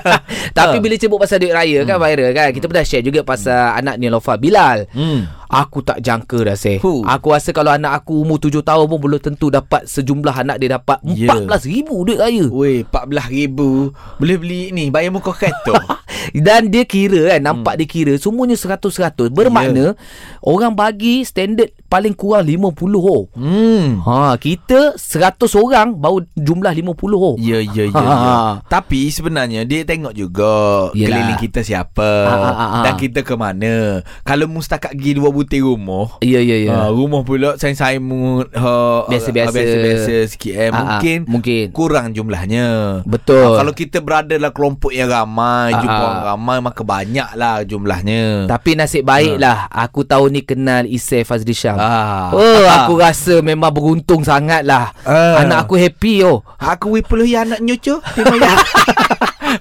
Tapi 0.57 0.81
bila 0.81 0.97
sebut 0.99 1.15
pasal 1.15 1.39
duit 1.39 1.53
raya 1.53 1.85
kan 1.87 1.95
viral 1.95 2.35
kan 2.35 2.51
Kita 2.51 2.67
pernah 2.67 2.83
share 2.83 3.05
juga 3.05 3.23
pasal 3.23 3.77
anak 3.77 3.95
Nilofa 3.95 4.35
Bilal 4.35 4.83
hmm. 4.91 5.47
Aku 5.47 5.79
tak 5.79 6.03
jangka 6.03 6.43
dah 6.43 6.57
say 6.59 6.75
Huh. 6.75 7.03
Aku 7.07 7.31
rasa 7.31 7.55
kalau 7.55 7.71
anak 7.71 8.03
aku 8.03 8.19
umur 8.19 8.35
7 8.35 8.59
tahun 8.59 8.87
pun 8.87 8.99
Belum 8.99 9.19
tentu 9.19 9.47
dapat 9.47 9.87
sejumlah 9.87 10.33
anak 10.33 10.59
dia 10.59 10.75
dapat 10.75 10.99
Ya. 11.07 11.31
RM14,000 11.47 11.87
duit 11.87 12.19
raya 12.19 12.45
Weh, 12.51 12.83
14,000 12.83 13.95
boleh 14.19 14.37
beli 14.37 14.61
ni, 14.71 14.87
bayar 14.87 15.11
muka 15.11 15.31
kereta. 15.31 15.75
Dan 16.29 16.69
dia 16.69 16.85
kira 16.85 17.33
kan 17.35 17.41
Nampak 17.41 17.81
dia 17.81 17.87
kira 17.89 18.13
Semuanya 18.21 18.53
100-100 18.53 19.33
Bermakna 19.33 19.97
Orang 20.45 20.77
bagi 20.77 21.25
standard 21.25 21.73
paling 21.91 22.15
kurang 22.15 22.47
50 22.47 22.71
oh. 22.95 23.27
Hmm. 23.35 23.99
Ha, 24.01 24.39
kita 24.39 24.95
100 24.95 25.35
orang 25.53 25.91
baru 25.93 26.23
jumlah 26.33 26.71
50 26.71 26.87
oh. 27.11 27.35
Ya, 27.35 27.59
ya, 27.59 27.83
ya, 27.83 27.91
Ha, 27.91 27.99
ya. 27.99 28.15
ha. 28.15 28.35
Tapi 28.63 29.11
sebenarnya 29.11 29.61
dia 29.61 29.83
tengok 29.83 30.15
juga 30.15 30.87
Yelah. 30.93 31.19
keliling 31.27 31.39
kita 31.41 31.59
siapa 31.61 32.09
Ha, 32.23 32.31
ha, 32.31 32.49
ha, 32.49 32.65
ha. 32.65 32.79
dan 32.81 32.93
kita 32.95 33.19
ke 33.21 33.35
mana. 33.35 33.99
Kalau 34.21 34.47
mustakat 34.47 34.93
pergi 34.93 35.11
dua 35.13 35.29
butir 35.29 35.61
rumah, 35.61 36.15
Ya, 36.21 36.39
ya, 36.39 36.55
ya. 36.57 36.71
Ha, 36.71 36.89
rumah 36.89 37.21
pula 37.21 37.57
sain-sain 37.57 37.99
ha, 37.99 39.03
Biasa-biasa. 39.03 39.51
ha, 39.51 39.57
biasa-biasa 39.59 40.13
sikit 40.27 40.53
eh. 40.53 40.69
Ha, 40.69 40.71
ha, 40.71 40.81
Mungkin 40.95 41.17
mungkin. 41.27 41.63
kurang 41.71 42.15
jumlahnya. 42.15 43.01
Betul. 43.03 43.51
Ha, 43.51 43.59
kalau 43.59 43.73
kita 43.73 43.99
berada 43.99 44.31
dalam 44.31 44.49
kelompok 44.49 44.89
yang 44.89 45.09
ramai, 45.09 45.73
Ha, 45.73 45.81
jumpa 45.81 46.07
ha. 46.07 46.23
ramai 46.31 46.57
maka 46.61 46.81
banyaklah 46.81 47.67
jumlahnya. 47.67 48.47
Tapi 48.47 48.69
nasib 48.73 49.03
baiklah 49.03 49.67
aku 49.67 50.03
tahun 50.03 50.29
ni 50.31 50.41
kenal 50.41 50.85
Isai 50.85 51.23
Fazli 51.23 51.51
Syam. 51.51 51.80
Ah. 51.81 52.29
Oh, 52.31 52.61
Ah. 52.63 52.85
aku 52.85 52.93
rasa 52.95 53.39
memang 53.39 53.69
beruntung 53.69 54.21
sangat 54.21 54.61
lah. 54.61 54.93
Ah. 55.01 55.41
Anak 55.41 55.65
aku 55.65 55.75
happy 55.75 56.21
oh. 56.21 56.45
Aku 56.55 56.93
wipuluh 56.93 57.25
ya 57.25 57.41
anak 57.41 57.57
nyucu 57.59 57.97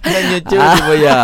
Anak 0.00 0.23
nyucu 0.29 0.55
Ah. 0.55 0.77
Terima 0.77 0.95
ya 0.95 1.19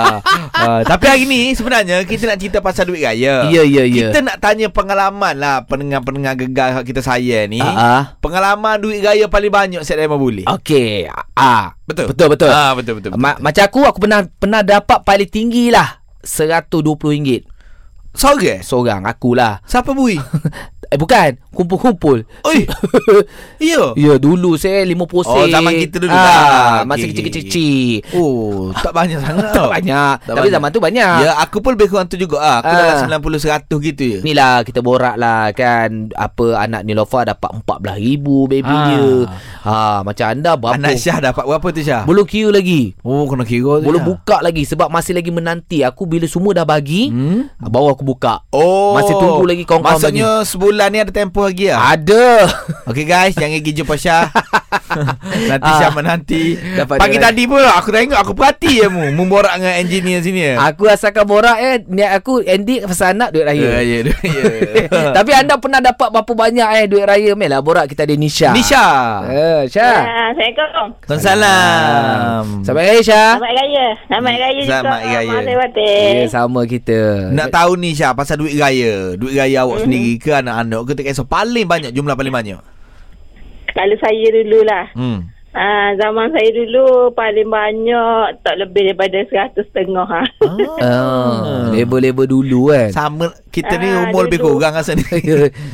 uh, 0.57 0.81
Tapi 0.83 1.05
hari 1.05 1.25
ni 1.25 1.53
Sebenarnya 1.53 2.03
Kita 2.03 2.27
nak 2.27 2.39
cerita 2.39 2.59
pasal 2.59 2.89
duit 2.89 2.99
raya 2.99 3.47
Ya, 3.47 3.63
ya, 3.63 3.85
ya. 3.85 4.11
Kita 4.11 4.19
nak 4.21 4.41
tanya 4.41 4.67
pengalaman 4.69 5.37
lah 5.37 5.63
Pendengar-pendengar 5.63 6.35
gegar 6.35 6.83
Kita 6.83 6.99
saya 6.99 7.45
ni 7.45 7.61
Ah, 7.61 7.71
ah. 7.71 8.03
Pengalaman 8.19 8.81
duit 8.81 8.99
raya 9.01 9.29
paling 9.29 9.53
banyak 9.53 9.81
Saya 9.83 10.03
dah 10.03 10.19
boleh 10.19 10.49
Okey. 10.51 11.07
Ah, 11.33 11.79
Betul 11.85 12.11
betul 12.11 12.27
betul. 12.33 12.51
ah, 12.51 12.75
Betul 12.75 12.99
betul, 12.99 13.11
betul. 13.15 13.23
Ma- 13.23 13.39
macam 13.39 13.63
aku 13.63 13.81
aku 13.85 13.99
pernah 14.01 14.27
pernah 14.27 14.61
dapat 14.61 14.99
paling 15.01 15.29
tinggi 15.29 15.71
lah 15.71 16.03
RM120 16.27 17.55
Sorang 18.17 18.65
seorang 18.65 19.05
akulah. 19.05 19.61
Siapa 19.63 19.93
bui? 19.93 20.17
Eh 20.97 20.99
bukan, 20.99 21.37
kumpul-kumpul. 21.53 22.25
Oi 22.43 22.65
Ya 23.61 23.93
Ya 23.93 24.17
dulu 24.17 24.57
saya 24.57 24.81
50 24.81 24.97
sen. 25.21 25.29
Oh, 25.29 25.45
zaman 25.47 25.73
kita 25.77 25.97
dulu 25.99 26.09
ah, 26.09 26.25
lah. 26.25 26.69
Masa 26.83 27.05
Okey, 27.05 27.13
kecil-kecil. 27.13 28.17
Oh 28.17 28.73
Tak 28.73 28.93
banyak 28.93 29.21
sangat 29.21 29.53
Tak 29.59 29.69
banyak. 29.69 30.15
Tak 30.19 30.33
Tapi 30.33 30.41
banyak. 30.41 30.55
zaman 30.55 30.69
tu 30.71 30.81
banyak. 30.81 31.17
Ya 31.21 31.37
aku 31.37 31.61
pun 31.61 31.77
lebih 31.77 31.93
kurang 31.93 32.09
tu 32.09 32.17
juga 32.17 32.41
ah. 32.41 32.59
Aku 32.59 32.73
Ah. 32.73 33.05
dalam 33.05 33.21
90-100 33.21 33.77
gitu 33.85 34.03
ya 34.07 34.19
Ni 34.23 34.33
lah 34.33 34.63
kita 34.63 34.81
borak 34.81 35.17
lah 35.17 35.53
kan 35.53 36.09
Apa 36.13 36.65
anak 36.65 36.81
Nilofa 36.83 37.27
dapat 37.27 37.53
RM14,000 37.61 38.25
baby 38.49 38.65
Ah. 38.71 38.85
dia 38.87 39.07
ha, 39.63 39.77
Macam 40.01 40.27
anda 40.27 40.53
berapa 40.55 40.77
Anak 40.77 40.97
Syah 40.97 41.19
dapat 41.21 41.45
berapa 41.45 41.67
tu 41.69 41.81
Syah? 41.83 42.03
Belum 42.05 42.25
kira 42.25 42.49
lagi 42.51 42.97
Oh 43.03 43.27
kena 43.27 43.45
kira 43.45 43.81
tu 43.81 43.85
Belum 43.85 44.01
Syah. 44.01 44.09
buka 44.09 44.37
lagi 44.41 44.65
Sebab 44.65 44.89
masih 44.89 45.13
lagi 45.13 45.29
menanti 45.29 45.85
Aku 45.85 46.09
bila 46.09 46.25
semua 46.25 46.53
dah 46.53 46.65
bagi 46.65 47.13
Hmm? 47.13 47.53
Baru 47.61 47.93
aku 47.93 48.01
buka 48.03 48.41
Oh 48.49 48.97
Masih 48.97 49.13
tunggu 49.15 49.45
lagi 49.45 49.63
kawan-kawan 49.63 49.99
Maksudnya 49.99 50.31
sebulan 50.43 50.86
ni 50.89 51.03
ada 51.03 51.11
tempoh 51.11 51.47
lagi 51.47 51.71
lah 51.71 51.95
Ada. 51.95 52.47
Okay 52.87 53.05
guys 53.05 53.35
Jangan 53.35 53.59
pergi 53.59 53.73
jumpa 53.83 53.95
Syah 53.99 54.31
Nanti 55.51 55.65
Ah. 55.67 55.79
Syah 55.79 55.91
menanti 55.91 56.43
Dapat 56.57 56.97
Pagi 56.97 57.19
tadi 57.19 57.43
pun 57.45 57.59
Aku 57.59 57.89
tengok 57.89 58.19
Aku 58.19 58.33
perhati 58.33 58.81
je 58.81 58.89
mu 58.89 59.05
Memborak 59.13 59.57
dengan 59.57 59.75
engineer 59.77 60.21
sini 60.21 60.41
ya. 60.43 60.55
Aku 60.63 60.87
asalkan 60.87 61.25
borak 61.25 61.57
eh 61.57 61.83
Niat 61.85 62.17
aku 62.17 62.41
Andy 62.41 62.81
pasal 62.81 63.13
anak 63.13 63.31
duit 63.31 63.45
raya. 63.45 63.61
Ya 63.61 63.81
ya 63.83 63.99
ya 64.01 64.87
Tapi 65.17 65.31
anda 65.33 65.57
pernah 65.57 65.79
dapat 65.79 66.09
berapa 66.09 66.33
banyak 66.33 66.69
eh 66.75 66.85
duit 66.87 67.05
raya? 67.05 67.33
Mel 67.33 67.49
lah 67.49 67.61
borak 67.61 67.87
kita 67.87 68.05
ada 68.05 68.15
Nisha. 68.15 68.51
Nisha. 68.51 68.87
Eh, 69.27 69.61
Syah 69.69 69.99
Ah, 69.99 70.29
Assalamualaikum. 70.33 70.87
Waalaikumsalam. 71.07 72.45
Selamat 72.63 72.83
Raya 72.83 73.01
Syah 73.03 73.33
Selamat 73.37 73.53
Raya. 73.53 73.87
Selamat 74.07 74.33
Raya 74.33 74.49
juga. 74.53 74.69
Selamat 74.71 75.01
Raya. 75.03 75.39
Ya 76.15 76.27
sama 76.29 76.61
kita. 76.65 77.01
Nak 77.31 77.49
tahu 77.51 77.73
ni 77.77 77.91
Syah 77.93 78.13
Pasal 78.13 78.37
duit 78.39 78.57
raya. 78.57 79.15
Duit 79.15 79.35
raya 79.35 79.63
awak 79.63 79.85
sendiri 79.85 80.17
ke 80.17 80.31
Anak-anak 80.33 80.81
ke? 80.85 80.93
Tak 80.95 81.05
kisah 81.07 81.27
Paling 81.27 81.67
banyak 81.67 81.91
Jumlah 81.91 82.15
paling 82.15 82.33
banyak 82.33 82.61
Kalau 83.77 83.97
saya 84.01 84.27
dululah. 84.33 84.89
Hmm 84.97 85.37
Ah, 85.57 85.97
zaman 85.97 86.29
saya 86.37 86.53
dulu 86.53 87.17
paling 87.17 87.49
banyak 87.49 88.45
tak 88.45 88.61
lebih 88.61 88.93
daripada 88.93 89.25
seratus 89.25 89.65
setengah. 89.73 90.05
Ha. 90.05 90.23
Ah, 90.85 91.73
label-label 91.73 92.29
dulu 92.29 92.69
kan. 92.69 92.93
Sama 92.93 93.33
Kita 93.49 93.81
ni 93.81 93.89
Ah, 93.89 94.05
umur 94.05 94.29
lebih 94.29 94.45
kurang 94.45 94.77
rasa 94.77 94.93
ni 94.93 95.01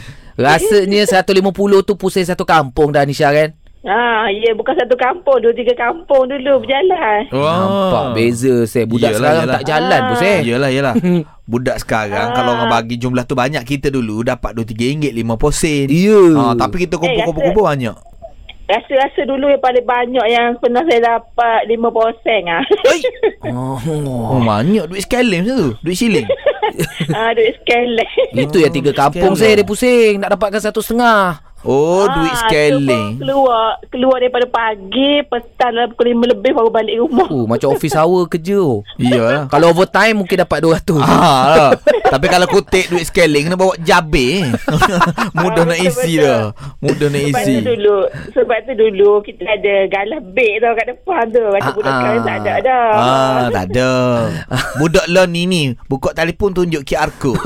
Rasanya 0.38 1.02
150 1.26 1.50
tu 1.82 1.99
pusing 1.99 2.23
satu 2.23 2.47
kampung 2.47 2.94
dah 2.94 3.02
Nisha 3.02 3.35
kan. 3.35 3.59
Ah, 3.83 4.31
ya 4.31 4.55
bukan 4.55 4.79
satu 4.79 4.95
kampung, 4.95 5.43
dua 5.43 5.51
tiga 5.51 5.75
kampung 5.75 6.31
dulu 6.31 6.62
berjalan. 6.62 7.27
Nampak 7.27 8.15
beza 8.15 8.62
saya. 8.62 8.87
Budak 8.87 9.11
Yelah, 9.11 9.19
sekarang 9.19 9.43
yelah. 9.43 9.55
tak 9.59 9.65
jalan 9.67 10.01
pun 10.01 10.17
saya. 10.17 10.39
Yelah 10.41 10.71
yelah 10.71 10.95
Budak 11.51 11.77
sekarang 11.79 12.27
Ah. 12.31 12.33
Kalau 12.33 12.51
orang 12.55 12.71
bagi 12.71 12.95
jumlah 12.95 13.27
tu 13.27 13.35
banyak 13.35 13.59
Kita 13.61 13.91
dulu 13.91 14.23
dapat 14.23 14.55
RM2-3 14.55 15.11
50 15.11 15.27
sen 15.51 15.87
Ya. 15.91 16.23
Ah, 16.39 16.55
Tapi 16.55 16.87
kita 16.87 16.95
kumpul-kumpul-kumpul 16.97 17.67
banyak 17.67 17.97
Rasa-rasa 18.62 19.27
dulu 19.27 19.51
yang 19.51 19.59
paling 19.59 19.83
banyak 19.85 20.27
yang 20.31 20.55
pernah 20.57 20.87
saya 20.87 21.03
dapat 21.03 21.67
lima 21.67 21.91
persen 21.91 22.41
ah. 22.47 22.62
Oh, 23.51 23.77
Oh. 24.31 24.39
banyak 24.41 24.87
duit 24.87 25.03
macam 25.03 25.43
tu 25.43 25.59
Duit 25.83 25.99
siling 25.99 26.25
ah, 27.19 27.35
duit 27.35 27.53
sekali. 27.59 28.07
Itu 28.33 28.57
yang 28.57 28.73
tiga 28.73 28.95
kampung 28.95 29.35
saya 29.35 29.59
dia 29.59 29.67
pusing. 29.67 30.17
Nak 30.17 30.39
dapatkan 30.39 30.62
satu 30.62 30.81
setengah. 30.81 31.51
Oh 31.62 32.04
duit 32.04 32.26
Ah, 32.28 32.38
scaling 32.42 32.90
tu 33.12 33.23
Keluar 33.23 33.64
Keluar 33.87 34.16
daripada 34.19 34.47
pagi 34.47 35.23
Petang 35.23 35.71
dalam 35.71 35.88
pukul 35.88 36.11
lima 36.11 36.26
lebih 36.26 36.50
Baru 36.50 36.69
balik 36.69 36.99
rumah 36.99 37.28
Oh, 37.28 37.47
macam 37.47 37.71
office 37.71 37.95
hour 37.95 38.26
kerja. 38.26 38.59
oh. 38.59 38.83
Iyalah 38.97 39.47
Kalau 39.47 39.71
overtime 39.71 40.16
mungkin 40.16 40.37
dapat 40.38 40.59
200. 40.59 40.99
Ah, 40.99 41.07
lah. 41.49 41.71
Tapi 42.09 42.26
kalau 42.26 42.47
kutip 42.47 42.87
duit 42.88 43.04
scaling 43.04 43.47
Kena 43.47 43.54
bawa 43.54 43.78
jabir 43.78 44.50
Mudah 45.38 45.62
Ah, 45.62 45.69
nak 45.69 45.78
isi 45.78 46.12
betul. 46.12 46.25
dah 46.25 46.42
Mudah 46.78 47.09
nak 47.09 47.23
Sebab 47.23 47.38
isi 47.38 47.52
tu 47.54 47.62
dulu 47.69 47.99
Sebab 48.33 48.59
tu 48.61 48.73
dulu 48.75 49.11
Kita 49.23 49.42
ada 49.47 49.75
galah 49.87 50.21
beg 50.21 50.52
tau 50.59 50.73
Kat 50.73 50.87
depan 50.88 51.23
tu 51.28 51.42
Macam 51.47 51.62
Ah, 51.62 51.73
budak 51.73 51.92
sekarang 51.95 52.23
tak 52.23 52.37
ada 52.37 52.54
dah 52.61 52.87
Ah, 52.92 53.42
tak 53.49 53.64
ada. 53.69 53.90
Budak 54.75 55.07
lo 55.07 55.23
ni 55.25 55.45
ni 55.45 55.62
buka 55.87 56.11
telefon 56.11 56.50
tunjuk 56.50 56.83
QR 56.83 57.12
code. 57.12 57.38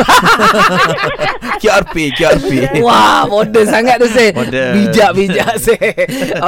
QRP, 1.60 1.94
QRP. 2.12 2.50
Wah, 2.78 3.26
modern 3.26 3.66
sangat 3.66 3.98
tu 3.98 4.05
Modern. 4.36 4.72
Bijak-bijak 4.76 5.52
saya. 5.64 5.92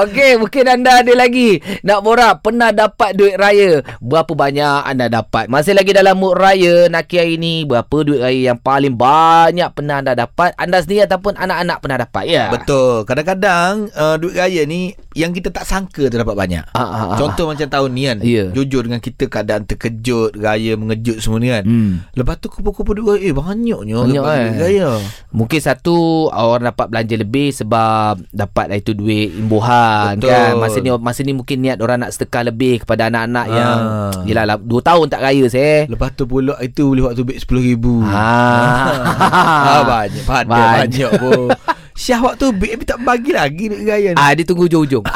Okey, 0.07 0.39
mungkin 0.39 0.65
anda 0.69 1.03
ada 1.03 1.13
lagi 1.15 1.59
nak 1.83 2.01
borak 2.05 2.45
pernah 2.45 2.71
dapat 2.71 3.15
duit 3.15 3.35
raya. 3.39 3.83
Berapa 3.99 4.33
banyak 4.33 4.87
anda 4.87 5.07
dapat? 5.11 5.51
Masih 5.51 5.75
lagi 5.75 5.91
dalam 5.95 6.19
mood 6.19 6.39
raya 6.39 6.87
Naki 6.87 7.17
hari 7.19 7.37
ni. 7.41 7.65
Berapa 7.65 7.97
duit 8.05 8.21
raya 8.21 8.53
yang 8.55 8.59
paling 8.59 8.95
banyak 8.95 9.69
pernah 9.73 10.01
anda 10.01 10.13
dapat? 10.15 10.55
Anda 10.59 10.83
sendiri 10.83 11.07
ataupun 11.09 11.35
anak-anak 11.37 11.79
pernah 11.83 11.99
dapat? 12.03 12.25
Ya. 12.29 12.51
Betul. 12.53 13.05
Kadang-kadang 13.09 13.91
uh, 13.95 14.17
duit 14.21 14.37
raya 14.37 14.63
ni 14.65 14.93
yang 15.19 15.35
kita 15.35 15.51
tak 15.51 15.67
sangka 15.67 16.07
tu 16.07 16.15
dapat 16.15 16.37
banyak. 16.39 16.65
Ah, 16.75 16.81
ah, 16.81 17.03
ah. 17.15 17.19
Contoh 17.19 17.51
macam 17.51 17.67
tahun 17.67 17.91
ni 17.91 18.03
kan. 18.07 18.19
Ya. 18.23 18.45
Jujur 18.55 18.87
dengan 18.87 19.03
kita 19.03 19.27
keadaan 19.27 19.67
terkejut, 19.67 20.39
raya 20.39 20.79
mengejut 20.79 21.19
semua 21.19 21.43
ni 21.43 21.51
kan. 21.51 21.65
Hmm. 21.67 21.93
Lepas 22.15 22.39
tu 22.39 22.47
kumpul-kumpul 22.47 22.95
duit 22.95 23.19
raya. 23.19 23.27
Eh 23.29 23.35
banyaknya 23.35 23.97
Banyak, 23.99 24.23
duit 24.23 24.57
raya. 24.63 24.91
Mungkin 25.35 25.61
satu 25.61 26.29
orang 26.31 26.71
dapat 26.71 26.87
belanja 26.91 27.15
lebih 27.19 27.48
sebab 27.51 28.21
dapat 28.29 28.67
lah 28.67 28.77
itu 28.77 28.93
duit 28.93 29.33
imbuhan 29.33 30.17
Betul. 30.17 30.31
kan. 30.31 30.53
Masa 30.57 30.79
ni 30.79 30.91
masa 30.95 31.21
ni 31.23 31.33
mungkin 31.33 31.59
niat 31.59 31.79
orang 31.79 32.01
nak 32.01 32.13
sedekah 32.13 32.47
lebih 32.47 32.83
kepada 32.83 33.07
anak-anak 33.07 33.47
Ah. 33.47 33.55
yang 33.55 33.77
yelah 34.25 34.45
lah 34.45 34.57
2 34.57 34.69
tahun 34.81 35.07
tak 35.07 35.21
raya 35.21 35.45
saya. 35.47 35.87
Lepas 35.87 36.13
tu 36.13 36.25
pula 36.25 36.57
itu 36.59 36.89
boleh 36.89 37.05
waktu 37.05 37.23
duit 37.23 37.39
RM10,000. 37.39 37.85
Ah. 38.07 38.87
ah 39.71 39.83
banyak. 39.83 40.23
Pada 40.23 40.47
Banyak. 40.47 40.77
banyak 40.85 41.11
pun. 41.17 41.49
Syah 41.93 42.21
waktu 42.23 42.55
tapi 42.55 42.85
tak 42.85 43.03
bagi 43.03 43.35
lagi 43.35 43.65
duit 43.67 43.83
raya 43.83 44.11
ni. 44.13 44.19
Ah 44.19 44.31
dia 44.31 44.43
tunggu 44.43 44.65
hujung-hujung. 44.65 45.03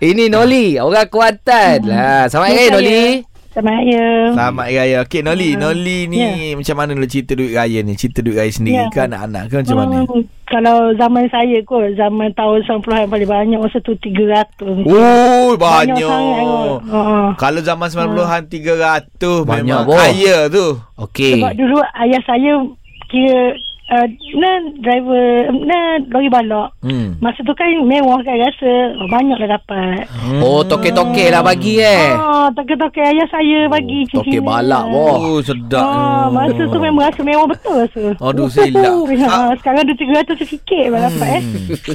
Ini 0.00 0.28
Noli, 0.28 0.76
orang 0.76 1.08
Kuantan. 1.08 1.82
Lah, 1.84 2.28
selamat 2.28 2.48
hari 2.48 2.60
Ya, 2.60 2.70
Noli. 2.70 3.02
Selamat 3.58 3.74
Raya 3.74 4.06
Selamat 4.30 4.66
Raya. 4.70 4.96
Okey 5.02 5.20
Noli, 5.20 5.50
Ah, 5.50 5.58
Noli 5.58 5.98
ni 6.06 6.18
ya. 6.22 6.30
macam 6.54 6.76
mana 6.78 6.94
dulu 6.94 7.06
cerita 7.06 7.34
duit 7.34 7.50
raya 7.50 7.82
ni? 7.82 7.92
Cerita 7.92 8.22
duit 8.22 8.38
raya 8.38 8.52
sendiri 8.54 8.78
Ya. 8.78 8.86
ke 8.86 9.02
anak-anak 9.02 9.42
ke 9.44 9.54
macam 9.58 9.76
mana? 9.76 9.96
Hmm, 10.06 10.22
Kalau 10.46 10.76
zaman 10.94 11.26
saya 11.26 11.58
kot 11.60 11.90
Zaman 11.92 12.30
tahun 12.32 12.58
90-an 12.62 13.10
paling 13.10 13.26
banyak 13.26 13.58
Masa 13.58 13.82
tu 13.82 13.98
300 13.98 14.86
Oh, 14.86 15.58
banyak. 15.58 15.98
sangat 15.98 16.42
kot 16.46 16.80
uh, 16.86 17.28
Kalau 17.34 17.60
zaman 17.60 17.88
90-an 17.90 18.42
300 18.46 19.42
Banyak, 19.42 19.58
memang 19.60 19.82
boh. 19.84 19.98
kaya 19.98 20.46
tu. 20.46 20.66
Okey. 20.96 21.34
Sebab 21.36 21.52
dulu 21.52 21.76
ayah 21.98 22.22
saya 22.22 22.62
Kira 23.08 23.56
uh, 23.90 24.06
Nah 24.38 24.54
driver 24.80 25.26
Nah 25.64 26.00
lori 26.12 26.28
balok 26.28 26.68
Hmm. 26.78 27.18
Masa 27.18 27.42
tu 27.42 27.52
kan 27.52 27.66
mewah 27.82 28.22
kan 28.22 28.36
rasa 28.38 28.94
oh, 28.96 29.08
Banyak 29.10 29.36
lah 29.42 29.58
dapat 29.58 30.06
Oh, 30.38 30.60
toke-toke 30.62 31.32
lah 31.32 31.42
bagi 31.42 31.80
eh. 31.80 32.12
Ah, 32.14 32.52
toke-toke 32.52 33.00
ayah 33.00 33.26
saya 33.32 33.66
bagi 33.66 34.04
Oh, 34.12 34.20
toke 34.20 34.38
balak, 34.40 34.84
boh. 34.88 35.16
Oh, 35.18 35.38
sedap. 35.40 35.82
Ah, 35.82 36.26
masa 36.28 36.62
tu 36.68 36.78
memang 36.78 37.08
rasa 37.08 37.20
mewah 37.24 37.46
betul 37.48 37.74
rasa. 37.84 38.02
Aduh, 38.20 38.48
silap. 38.48 38.92
Ha, 39.08 39.52
sekarang 39.60 39.80
ada 39.84 39.94
300 39.94 40.38
sikit 40.44 40.84
lah 40.92 41.00
dapat 41.10 41.28
eh. 41.40 41.42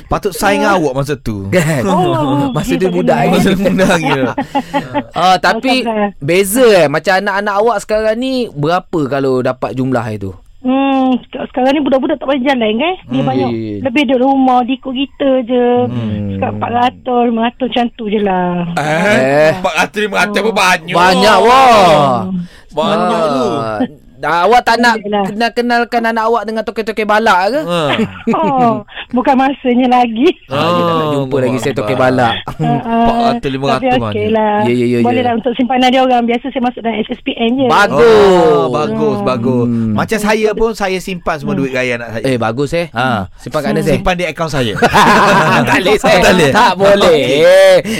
Patut 0.09 0.33
saing 0.33 0.65
awak 0.65 0.93
masa 0.93 1.13
tu. 1.17 1.47
Kan? 1.55 1.83
Oh, 1.87 2.51
Masa 2.51 2.75
dia 2.75 2.87
dia 2.87 2.89
budak 2.91 3.17
lagi. 3.17 3.31
Masa 3.37 3.49
muda 3.55 3.85
lagi. 3.87 4.11
Ah, 5.13 5.37
tapi 5.37 5.85
beza 6.17 6.85
eh. 6.85 6.87
Macam 6.89 7.13
anak-anak 7.21 7.55
awak 7.61 7.77
sekarang 7.85 8.17
ni 8.17 8.49
berapa 8.49 8.99
kalau 9.09 9.45
dapat 9.45 9.77
jumlah 9.77 10.05
itu? 10.09 10.31
Hmm, 10.63 11.19
sek- 11.21 11.43
sekarang 11.45 11.75
ni 11.75 11.83
budak-budak 11.83 12.15
tak 12.15 12.25
boleh 12.25 12.39
jalan 12.39 12.71
kan? 12.73 12.93
Dia 13.05 13.19
Hmm. 13.19 13.27
banyak 13.27 13.49
Eh. 13.51 13.77
lebih 13.83 14.03
duduk 14.05 14.23
rumah, 14.23 14.63
di 14.63 14.73
ikut 14.73 14.93
kita 14.93 15.29
je. 15.43 15.67
Hmm. 15.85 16.31
Sekarang 16.33 16.55
400, 16.57 17.19
500 17.27 17.35
macam 17.61 17.85
tu 17.93 18.05
je 18.07 18.19
lah. 18.19 18.51
Eh. 18.73 19.51
400 19.59 19.99
500 20.01 20.39
pun 20.39 20.55
banyak. 20.55 20.95
Banyak 20.95 21.37
wah. 21.37 22.31
Banyak 22.71 23.23
tu. 23.29 23.47
Ah, 24.23 24.47
Dah, 24.47 24.47
awak 24.47 24.61
tak 24.63 24.79
nak 24.79 24.95
kenal 25.03 25.51
kenalkan 25.51 26.03
anak 26.07 26.23
awak 26.31 26.43
dengan 26.47 26.63
tokek-tokek 26.63 27.03
balak 27.03 27.51
ke? 27.51 27.61
Ha. 27.67 27.81
Oh, 28.31 28.87
bukan 29.11 29.35
masanya 29.35 29.99
lagi. 29.99 30.31
Ah, 30.47 30.63
dia 30.63 30.81
tak 30.87 30.95
nak 30.95 31.07
jumpa 31.11 31.37
lagi 31.43 31.57
saya 31.59 31.73
tokek 31.75 31.97
balak. 31.99 32.33
Uh, 32.55 33.35
400, 33.43 33.43
500 33.43 33.43
tapi 33.43 33.87
okey 33.91 33.99
mana? 33.99 34.31
lah. 34.31 34.57
Ya, 34.63 34.73
ya, 34.73 34.85
ya, 34.87 34.97
Boleh 35.03 35.19
ya. 35.19 35.27
lah 35.27 35.33
untuk 35.35 35.51
simpanan 35.59 35.91
dia 35.91 36.01
orang. 36.07 36.23
Biasa 36.23 36.45
saya 36.55 36.63
masuk 36.63 36.81
dalam 36.87 36.97
SSPN 37.03 37.49
je. 37.59 37.67
Bagus. 37.67 38.31
Oh, 38.47 38.65
bagus, 38.71 39.17
bagus. 39.27 39.65
Hmm. 39.67 39.91
Macam 39.91 40.19
saya 40.23 40.49
pun 40.55 40.71
saya 40.71 40.97
simpan 41.03 41.35
semua 41.35 41.53
duit 41.59 41.75
raya 41.75 41.99
anak 41.99 42.09
saya. 42.15 42.23
Eh 42.23 42.35
bagus 42.39 42.71
eh. 42.71 42.87
Ha. 42.95 43.27
Simpan 43.35 43.59
kat 43.59 43.69
mana 43.75 43.81
saya? 43.83 43.93
Simpan 43.99 44.13
di 44.15 44.23
akaun 44.23 44.49
saya. 44.49 44.73
tak 45.67 45.77
boleh 45.83 45.97
saya. 45.99 46.21
Tak 46.23 46.31
boleh. 46.31 46.51
Tak 46.55 46.73
boleh. 46.79 47.21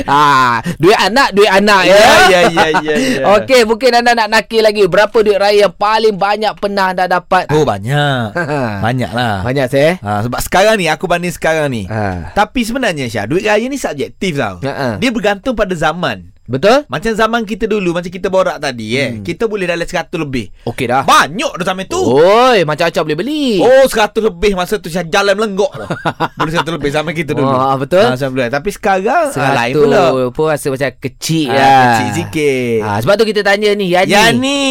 Ah, 0.07 0.63
duit 0.79 0.97
anak, 0.97 1.29
duit 1.35 1.51
anak 1.51 1.81
ya. 1.83 1.95
Ya, 1.99 2.07
ya, 2.07 2.39
ya, 2.47 2.65
ya, 2.79 2.95
ya. 2.95 3.23
Okey, 3.43 3.67
mungkin 3.67 3.91
anda 3.91 4.15
nak 4.15 4.31
nakil 4.31 4.63
lagi 4.63 4.87
berapa 4.87 5.17
duit 5.19 5.35
raya 5.35 5.67
yang 5.67 5.75
paling 5.75 6.12
banyak 6.17 6.53
pernah 6.57 6.91
anda 6.91 7.05
dapat? 7.05 7.47
Oh, 7.53 7.63
banyak. 7.63 8.35
Banyak 8.85 9.11
lah. 9.13 9.45
Banyak 9.45 9.67
saya. 9.69 9.95
Ha, 10.01 10.25
sebab 10.27 10.41
sekarang 10.43 10.75
ni 10.81 10.89
aku 10.89 11.07
banding 11.07 11.31
sekarang 11.31 11.71
ni. 11.71 11.87
Ha. 11.87 12.35
Tapi 12.35 12.65
sebenarnya 12.65 13.07
Syah, 13.07 13.25
duit 13.29 13.47
raya 13.47 13.63
ni 13.63 13.79
subjektif 13.79 14.35
tau. 14.35 14.59
Ha-ha. 14.59 14.99
Dia 14.99 15.09
bergantung 15.13 15.55
pada 15.55 15.71
zaman. 15.77 16.32
Betul? 16.43 16.83
Macam 16.91 17.15
zaman 17.15 17.47
kita 17.47 17.71
dulu, 17.71 17.95
macam 17.95 18.11
kita 18.11 18.27
borak 18.27 18.59
tadi 18.59 18.99
eh. 18.99 19.09
Hmm. 19.15 19.23
Kita 19.23 19.47
boleh 19.47 19.63
dalam 19.63 19.87
100 19.87 20.11
lebih. 20.19 20.51
Okey 20.67 20.91
dah. 20.91 21.07
Banyak 21.07 21.55
dah 21.55 21.65
zaman 21.71 21.87
tu. 21.87 22.03
Oi, 22.03 22.67
macam-macam 22.67 23.01
boleh 23.01 23.17
beli. 23.17 23.47
Oh, 23.63 23.87
100 23.87 24.19
lebih 24.19 24.51
masa 24.51 24.75
tu 24.75 24.91
Syah 24.91 25.07
jalan 25.07 25.39
melenggok 25.39 25.71
dah. 25.71 25.87
boleh 26.37 26.51
100 26.51 26.67
lebih 26.67 26.91
zaman 26.91 27.15
kita 27.15 27.31
dulu. 27.31 27.47
Wah, 27.47 27.79
betul. 27.79 28.03
Ha, 28.03 28.19
zaman 28.19 28.51
Tapi 28.51 28.69
sekarang 28.75 29.31
ah, 29.31 29.55
lain 29.55 29.73
pula. 29.73 30.03
pun 30.35 30.51
rasa 30.51 30.67
macam 30.67 30.91
kecil 30.99 31.47
Ah, 31.47 31.55
lah. 31.55 31.79
Kecil 31.79 32.09
sikit. 32.11 32.79
Ah, 32.83 32.97
sebab 32.99 33.15
tu 33.15 33.23
kita 33.23 33.39
tanya 33.39 33.71
ni, 33.71 33.87
Yani. 33.87 34.11
Yani. 34.11 34.63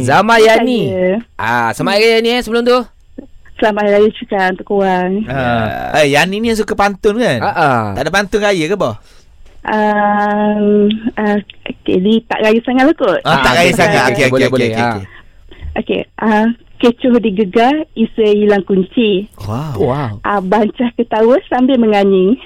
Zaman 0.00 0.38
Yani. 0.40 0.80
Saya. 0.88 1.12
Ah, 1.36 1.68
selamat 1.76 1.92
hari 2.00 2.06
Yani 2.16 2.28
eh 2.32 2.40
sebelum 2.40 2.64
tu. 2.64 2.80
Selamat 3.60 3.84
Hari 3.84 3.92
Raya 3.92 4.08
juga 4.16 4.40
untuk 4.48 4.66
korang. 4.72 5.10
Ha. 5.28 5.44
Eh, 6.00 6.16
Yani 6.16 6.40
ni 6.40 6.48
yang 6.48 6.56
suka 6.56 6.72
pantun 6.72 7.20
kan? 7.20 7.44
Ah, 7.44 7.52
ah. 7.52 7.82
Tak 7.92 8.08
ada 8.08 8.10
pantun 8.10 8.40
raya 8.40 8.64
ke 8.64 8.72
apa? 8.72 9.19
Um, 9.60 10.88
uh, 11.14 11.38
okay, 11.62 11.96
ni 11.96 12.24
tak 12.24 12.40
raya 12.40 12.60
sangat 12.64 12.84
lah 12.84 12.96
kot. 12.96 13.20
Ah, 13.22 13.40
tak 13.40 13.52
Ah, 13.52 13.56
raya 13.56 13.68
boleh, 13.68 13.76
sangat. 13.76 14.00
boleh, 14.00 14.08
Okey, 14.08 14.24
okey, 14.24 14.48
boleh, 14.48 14.68
okey, 14.70 14.84
okey, 15.76 16.00
Ah. 16.16 16.24
uh, 16.24 16.46
kecoh 16.80 17.20
digegar, 17.20 17.74
isa 17.92 18.24
hilang 18.24 18.64
kunci. 18.64 19.28
Wow. 19.36 19.76
Wow. 19.76 20.10
Uh, 20.24 20.40
bancah 20.40 20.88
ketawa 20.96 21.36
sambil 21.44 21.76
menyanyi. 21.76 22.40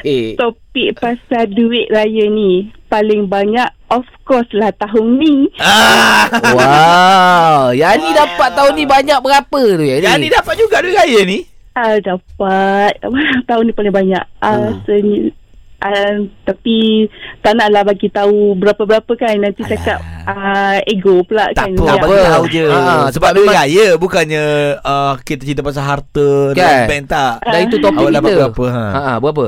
Eh, 0.00 0.32
Topik 0.40 0.96
pasal 0.96 1.52
duit 1.52 1.92
raya 1.92 2.24
ni 2.26 2.72
paling 2.88 3.28
banyak 3.28 3.68
of 3.92 4.08
course 4.24 4.48
lah 4.56 4.72
tahun 4.72 5.20
ni. 5.20 5.52
Ah. 5.60 6.32
wow. 6.56 7.62
Yani 7.70 8.08
dapat 8.10 8.56
tahun 8.56 8.72
ni 8.72 8.88
banyak 8.88 9.20
berapa 9.20 9.60
tu 9.76 9.84
Yani? 9.84 10.00
Yani 10.00 10.26
dapat 10.32 10.54
juga 10.56 10.80
duit 10.80 10.96
raya 10.96 11.20
ni. 11.28 11.44
Ah 11.76 12.00
dapat 12.00 12.96
tahun 13.52 13.68
ni 13.68 13.72
paling 13.76 13.92
banyak. 13.92 14.24
Ah 14.40 14.72
Hmm. 14.80 15.28
Ah, 15.78 16.16
tapi 16.42 17.06
tak 17.38 17.52
naklah 17.52 17.82
bagi 17.84 18.08
tahu 18.08 18.54
berapa-berapa 18.54 19.12
kan 19.12 19.36
nanti 19.36 19.60
Alah. 19.60 19.70
cakap 19.70 19.98
ah, 20.24 20.76
ego 20.82 21.20
pula 21.22 21.48
Tak 21.50 21.68
kan. 21.68 21.70
Tak 21.76 21.96
apa. 21.98 22.16
tahu 22.30 22.44
je. 22.48 22.64
Ah, 22.66 23.06
sebab 23.08 23.30
duit 23.32 23.44
memang- 23.44 23.56
raya 23.58 23.86
bukannya 23.94 24.44
uh, 24.78 25.14
kita 25.20 25.42
cerita 25.42 25.60
pasal 25.60 25.84
harta 25.84 26.28
Kan? 26.50 26.56
dalam 26.56 26.80
bank 26.86 27.04
tak. 27.06 27.34
Dah 27.42 27.60
itu 27.60 27.76
topik 27.76 27.98
Awak 27.98 28.08
kita. 28.08 28.18
dapat 28.18 28.32
berapa, 28.34 28.64
ha? 28.68 28.86
Ha, 28.86 29.00
ha, 29.02 29.14
berapa? 29.18 29.46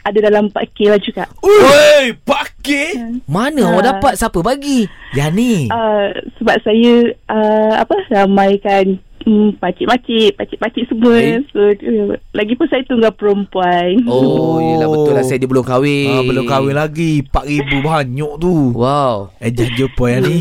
Ada 0.00 0.18
dalam 0.24 0.48
4K 0.48 0.78
lah 0.86 0.96
juga. 0.98 1.24
Oi, 1.38 2.16
pakai. 2.18 3.20
Mana 3.26 3.60
Ah. 3.62 3.70
awak 3.70 3.84
dapat? 3.86 4.12
Siapa 4.16 4.40
bagi? 4.40 4.88
Yani. 5.12 5.68
Ah, 5.68 6.08
sebab 6.34 6.56
saya 6.60 6.92
ah, 7.26 7.84
apa 7.84 7.94
ramaikan 8.08 8.96
hmm, 9.24 9.60
pakcik-makcik, 9.60 10.36
pakcik-pakcik 10.36 10.84
semua. 10.88 11.14
Eh? 11.18 11.40
So, 11.52 11.60
uh, 11.60 12.16
lagipun 12.32 12.66
saya 12.68 12.82
tunggal 12.86 13.12
perempuan. 13.16 14.04
Oh, 14.06 14.60
yelah 14.60 14.88
betul 14.88 15.12
lah 15.16 15.24
saya 15.24 15.38
dia 15.40 15.48
belum 15.50 15.64
kahwin. 15.64 16.10
Ah, 16.10 16.22
belum 16.24 16.44
kahwin 16.46 16.76
lagi 16.76 17.24
4000 17.28 17.80
banyak 17.80 18.32
tu 18.40 18.54
Wow. 18.74 19.32
Ejah 19.40 19.68
jumpa 19.76 20.04
yang 20.08 20.22
ni 20.26 20.36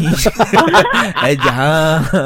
Ejah 1.31 1.55
ha. 1.55 1.79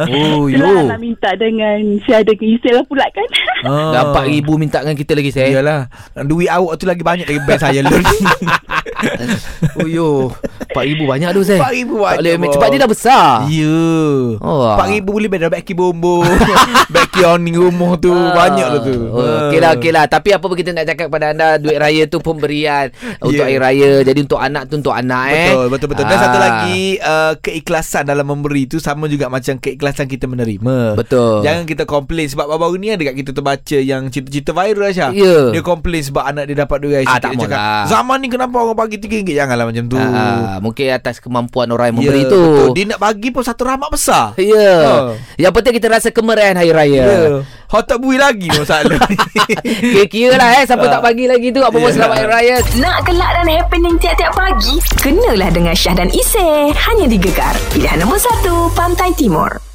Oh, 0.09 0.49
Itulah 0.49 0.83
yo. 0.83 0.91
nak 0.91 1.01
minta 1.01 1.29
dengan 1.37 1.79
syahada 2.03 2.33
keisel 2.35 2.81
lah 2.81 2.85
pula 2.85 3.05
kan. 3.09 3.29
Ah. 3.63 3.95
Dapat 3.95 4.27
ribu 4.27 4.59
minta 4.59 4.83
dengan 4.83 4.99
kita 4.99 5.15
lagi 5.15 5.31
saya. 5.31 5.47
Iyalah 5.47 5.87
Duit 6.27 6.51
awak 6.51 6.75
tu 6.75 6.83
lagi 6.83 6.99
banyak 6.99 7.23
dari 7.23 7.39
bank 7.47 7.63
saya 7.63 7.79
Oh 9.79 9.87
yo. 9.87 10.35
4000 10.73 11.05
banyak 11.07 11.29
tu 11.29 11.41
saya. 11.41 11.59
4000 11.61 11.63
Tak 11.63 11.93
banyak 11.93 12.17
boleh 12.17 12.31
ambil 12.33 12.49
cepat 12.49 12.67
dia 12.67 12.79
dah 12.79 12.89
besar. 12.89 13.25
Ya 13.47 13.81
Oh. 14.39 14.73
4000 14.75 15.05
boleh 15.05 15.29
bayar 15.29 15.49
baki 15.49 15.73
bombo 15.73 16.25
Baki 16.89 17.21
awning 17.21 17.55
rumah 17.55 17.95
tu 17.95 18.11
Banyak 18.11 18.67
lah 18.67 18.81
tu 18.81 18.95
Oh, 19.05 19.21
okey 19.47 19.59
lah, 19.59 19.71
okey 19.75 19.91
lah. 19.91 20.05
Tapi 20.05 20.29
apa 20.31 20.41
pun 20.41 20.53
kita 20.53 20.71
nak 20.71 20.85
cakap 20.85 21.07
pada 21.07 21.29
anda, 21.29 21.55
duit 21.55 21.75
raya 21.75 22.03
tu 22.05 22.17
pemberian 22.17 22.89
untuk 23.21 23.35
Yeah. 23.35 23.45
hari 23.45 23.57
raya. 23.59 23.91
Jadi 24.03 24.19
untuk 24.21 24.37
anak 24.37 24.65
tu 24.65 24.75
untuk 24.75 24.91
anak 24.91 25.25
eh. 25.29 25.49
Betul, 25.49 25.65
betul, 25.69 25.87
betul. 25.89 26.05
Dan 26.05 26.15
Ah. 26.15 26.21
satu 26.21 26.37
lagi, 26.37 26.79
uh, 26.97 27.33
keikhlasan 27.37 28.03
dalam 28.03 28.25
memberi 28.25 28.65
tu 28.65 28.77
sama 28.77 29.05
juga 29.05 29.27
macam 29.27 29.57
keikhlasan 29.57 30.05
kita 30.05 30.25
menerima. 30.25 30.95
Betul. 30.95 31.41
Jangan 31.41 31.63
kita 31.63 31.83
komplain 31.83 32.25
sebab 32.25 32.47
baru-baru 32.47 32.75
ni 32.77 32.89
ada 32.89 33.03
kat 33.03 33.15
kita 33.15 33.31
terbaca 33.31 33.77
yang 33.77 34.07
cerita-cerita 34.07 34.51
viral 34.51 34.85
Aisyah. 34.85 35.09
Ya. 35.11 35.37
Dia 35.51 35.61
komplain 35.61 36.01
sebab 36.01 36.23
anak 36.23 36.43
dia 36.45 36.57
dapat 36.57 36.77
duit 36.79 36.95
Ah, 36.99 37.17
sikit. 37.17 37.21
tak 37.21 37.31
Dia 37.33 37.41
cakap. 37.43 37.83
Zaman 37.87 38.17
ni 38.17 38.27
kenapa 38.27 38.55
orang 38.55 38.77
bagi 38.77 38.97
RM3? 38.97 39.29
Janganlah 39.35 39.65
macam 39.67 39.83
tu. 39.85 39.97
Ah, 39.97 40.57
mungkin 40.63 40.87
atas 40.89 41.19
kemampuan 41.19 41.67
orang 41.67 41.91
yang 41.91 41.99
Ya, 41.99 41.99
memberi 42.01 42.21
tu. 42.25 42.39
Betul. 42.39 42.67
Dia 42.71 42.85
nak 42.87 42.99
bagi 43.01 43.29
pun 43.29 43.43
satu 43.43 43.61
rahmat 43.63 43.89
besar. 43.89 44.31
Ya. 44.35 44.71
Ah. 44.79 45.11
Yang 45.35 45.53
penting 45.53 45.73
kita 45.75 45.87
rasa 45.89 46.07
kemeriahan 46.09 46.55
hari 46.55 46.71
raya. 46.71 47.03
Ya. 47.03 47.19
Hot 47.67 47.83
tak 47.83 47.99
bui 47.99 48.15
lagi 48.15 48.47
masalah 48.47 48.85
ni. 49.09 49.17
Kira-kira 49.63 50.37
lah 50.37 50.49
eh 50.55 50.63
Siapa 50.63 50.85
tak 50.85 51.01
bagi 51.01 51.25
lagi 51.25 51.49
tu 51.49 51.57
Apa 51.59 51.73
pun 51.73 51.89
Ya. 51.89 51.95
selamat 51.95 52.15
hari 52.15 52.29
raya 52.29 52.55
Nak 52.77 52.97
gelak 53.01 53.31
dan 53.33 53.47
happening 53.49 53.95
tiap-tiap 53.97 54.29
pagi? 54.31 54.77
Kenalah 54.95 55.49
dengan 55.49 55.73
Syah 55.73 55.95
dan 55.95 56.07
Isy. 56.07 56.69
Hanya 56.69 57.05
di 57.05 57.17
Gegar. 57.17 57.57
Pilihan 57.73 57.97
nombor 57.97 58.21
1, 58.21 58.45
Pantai 58.71 59.09
Timur. 59.13 59.72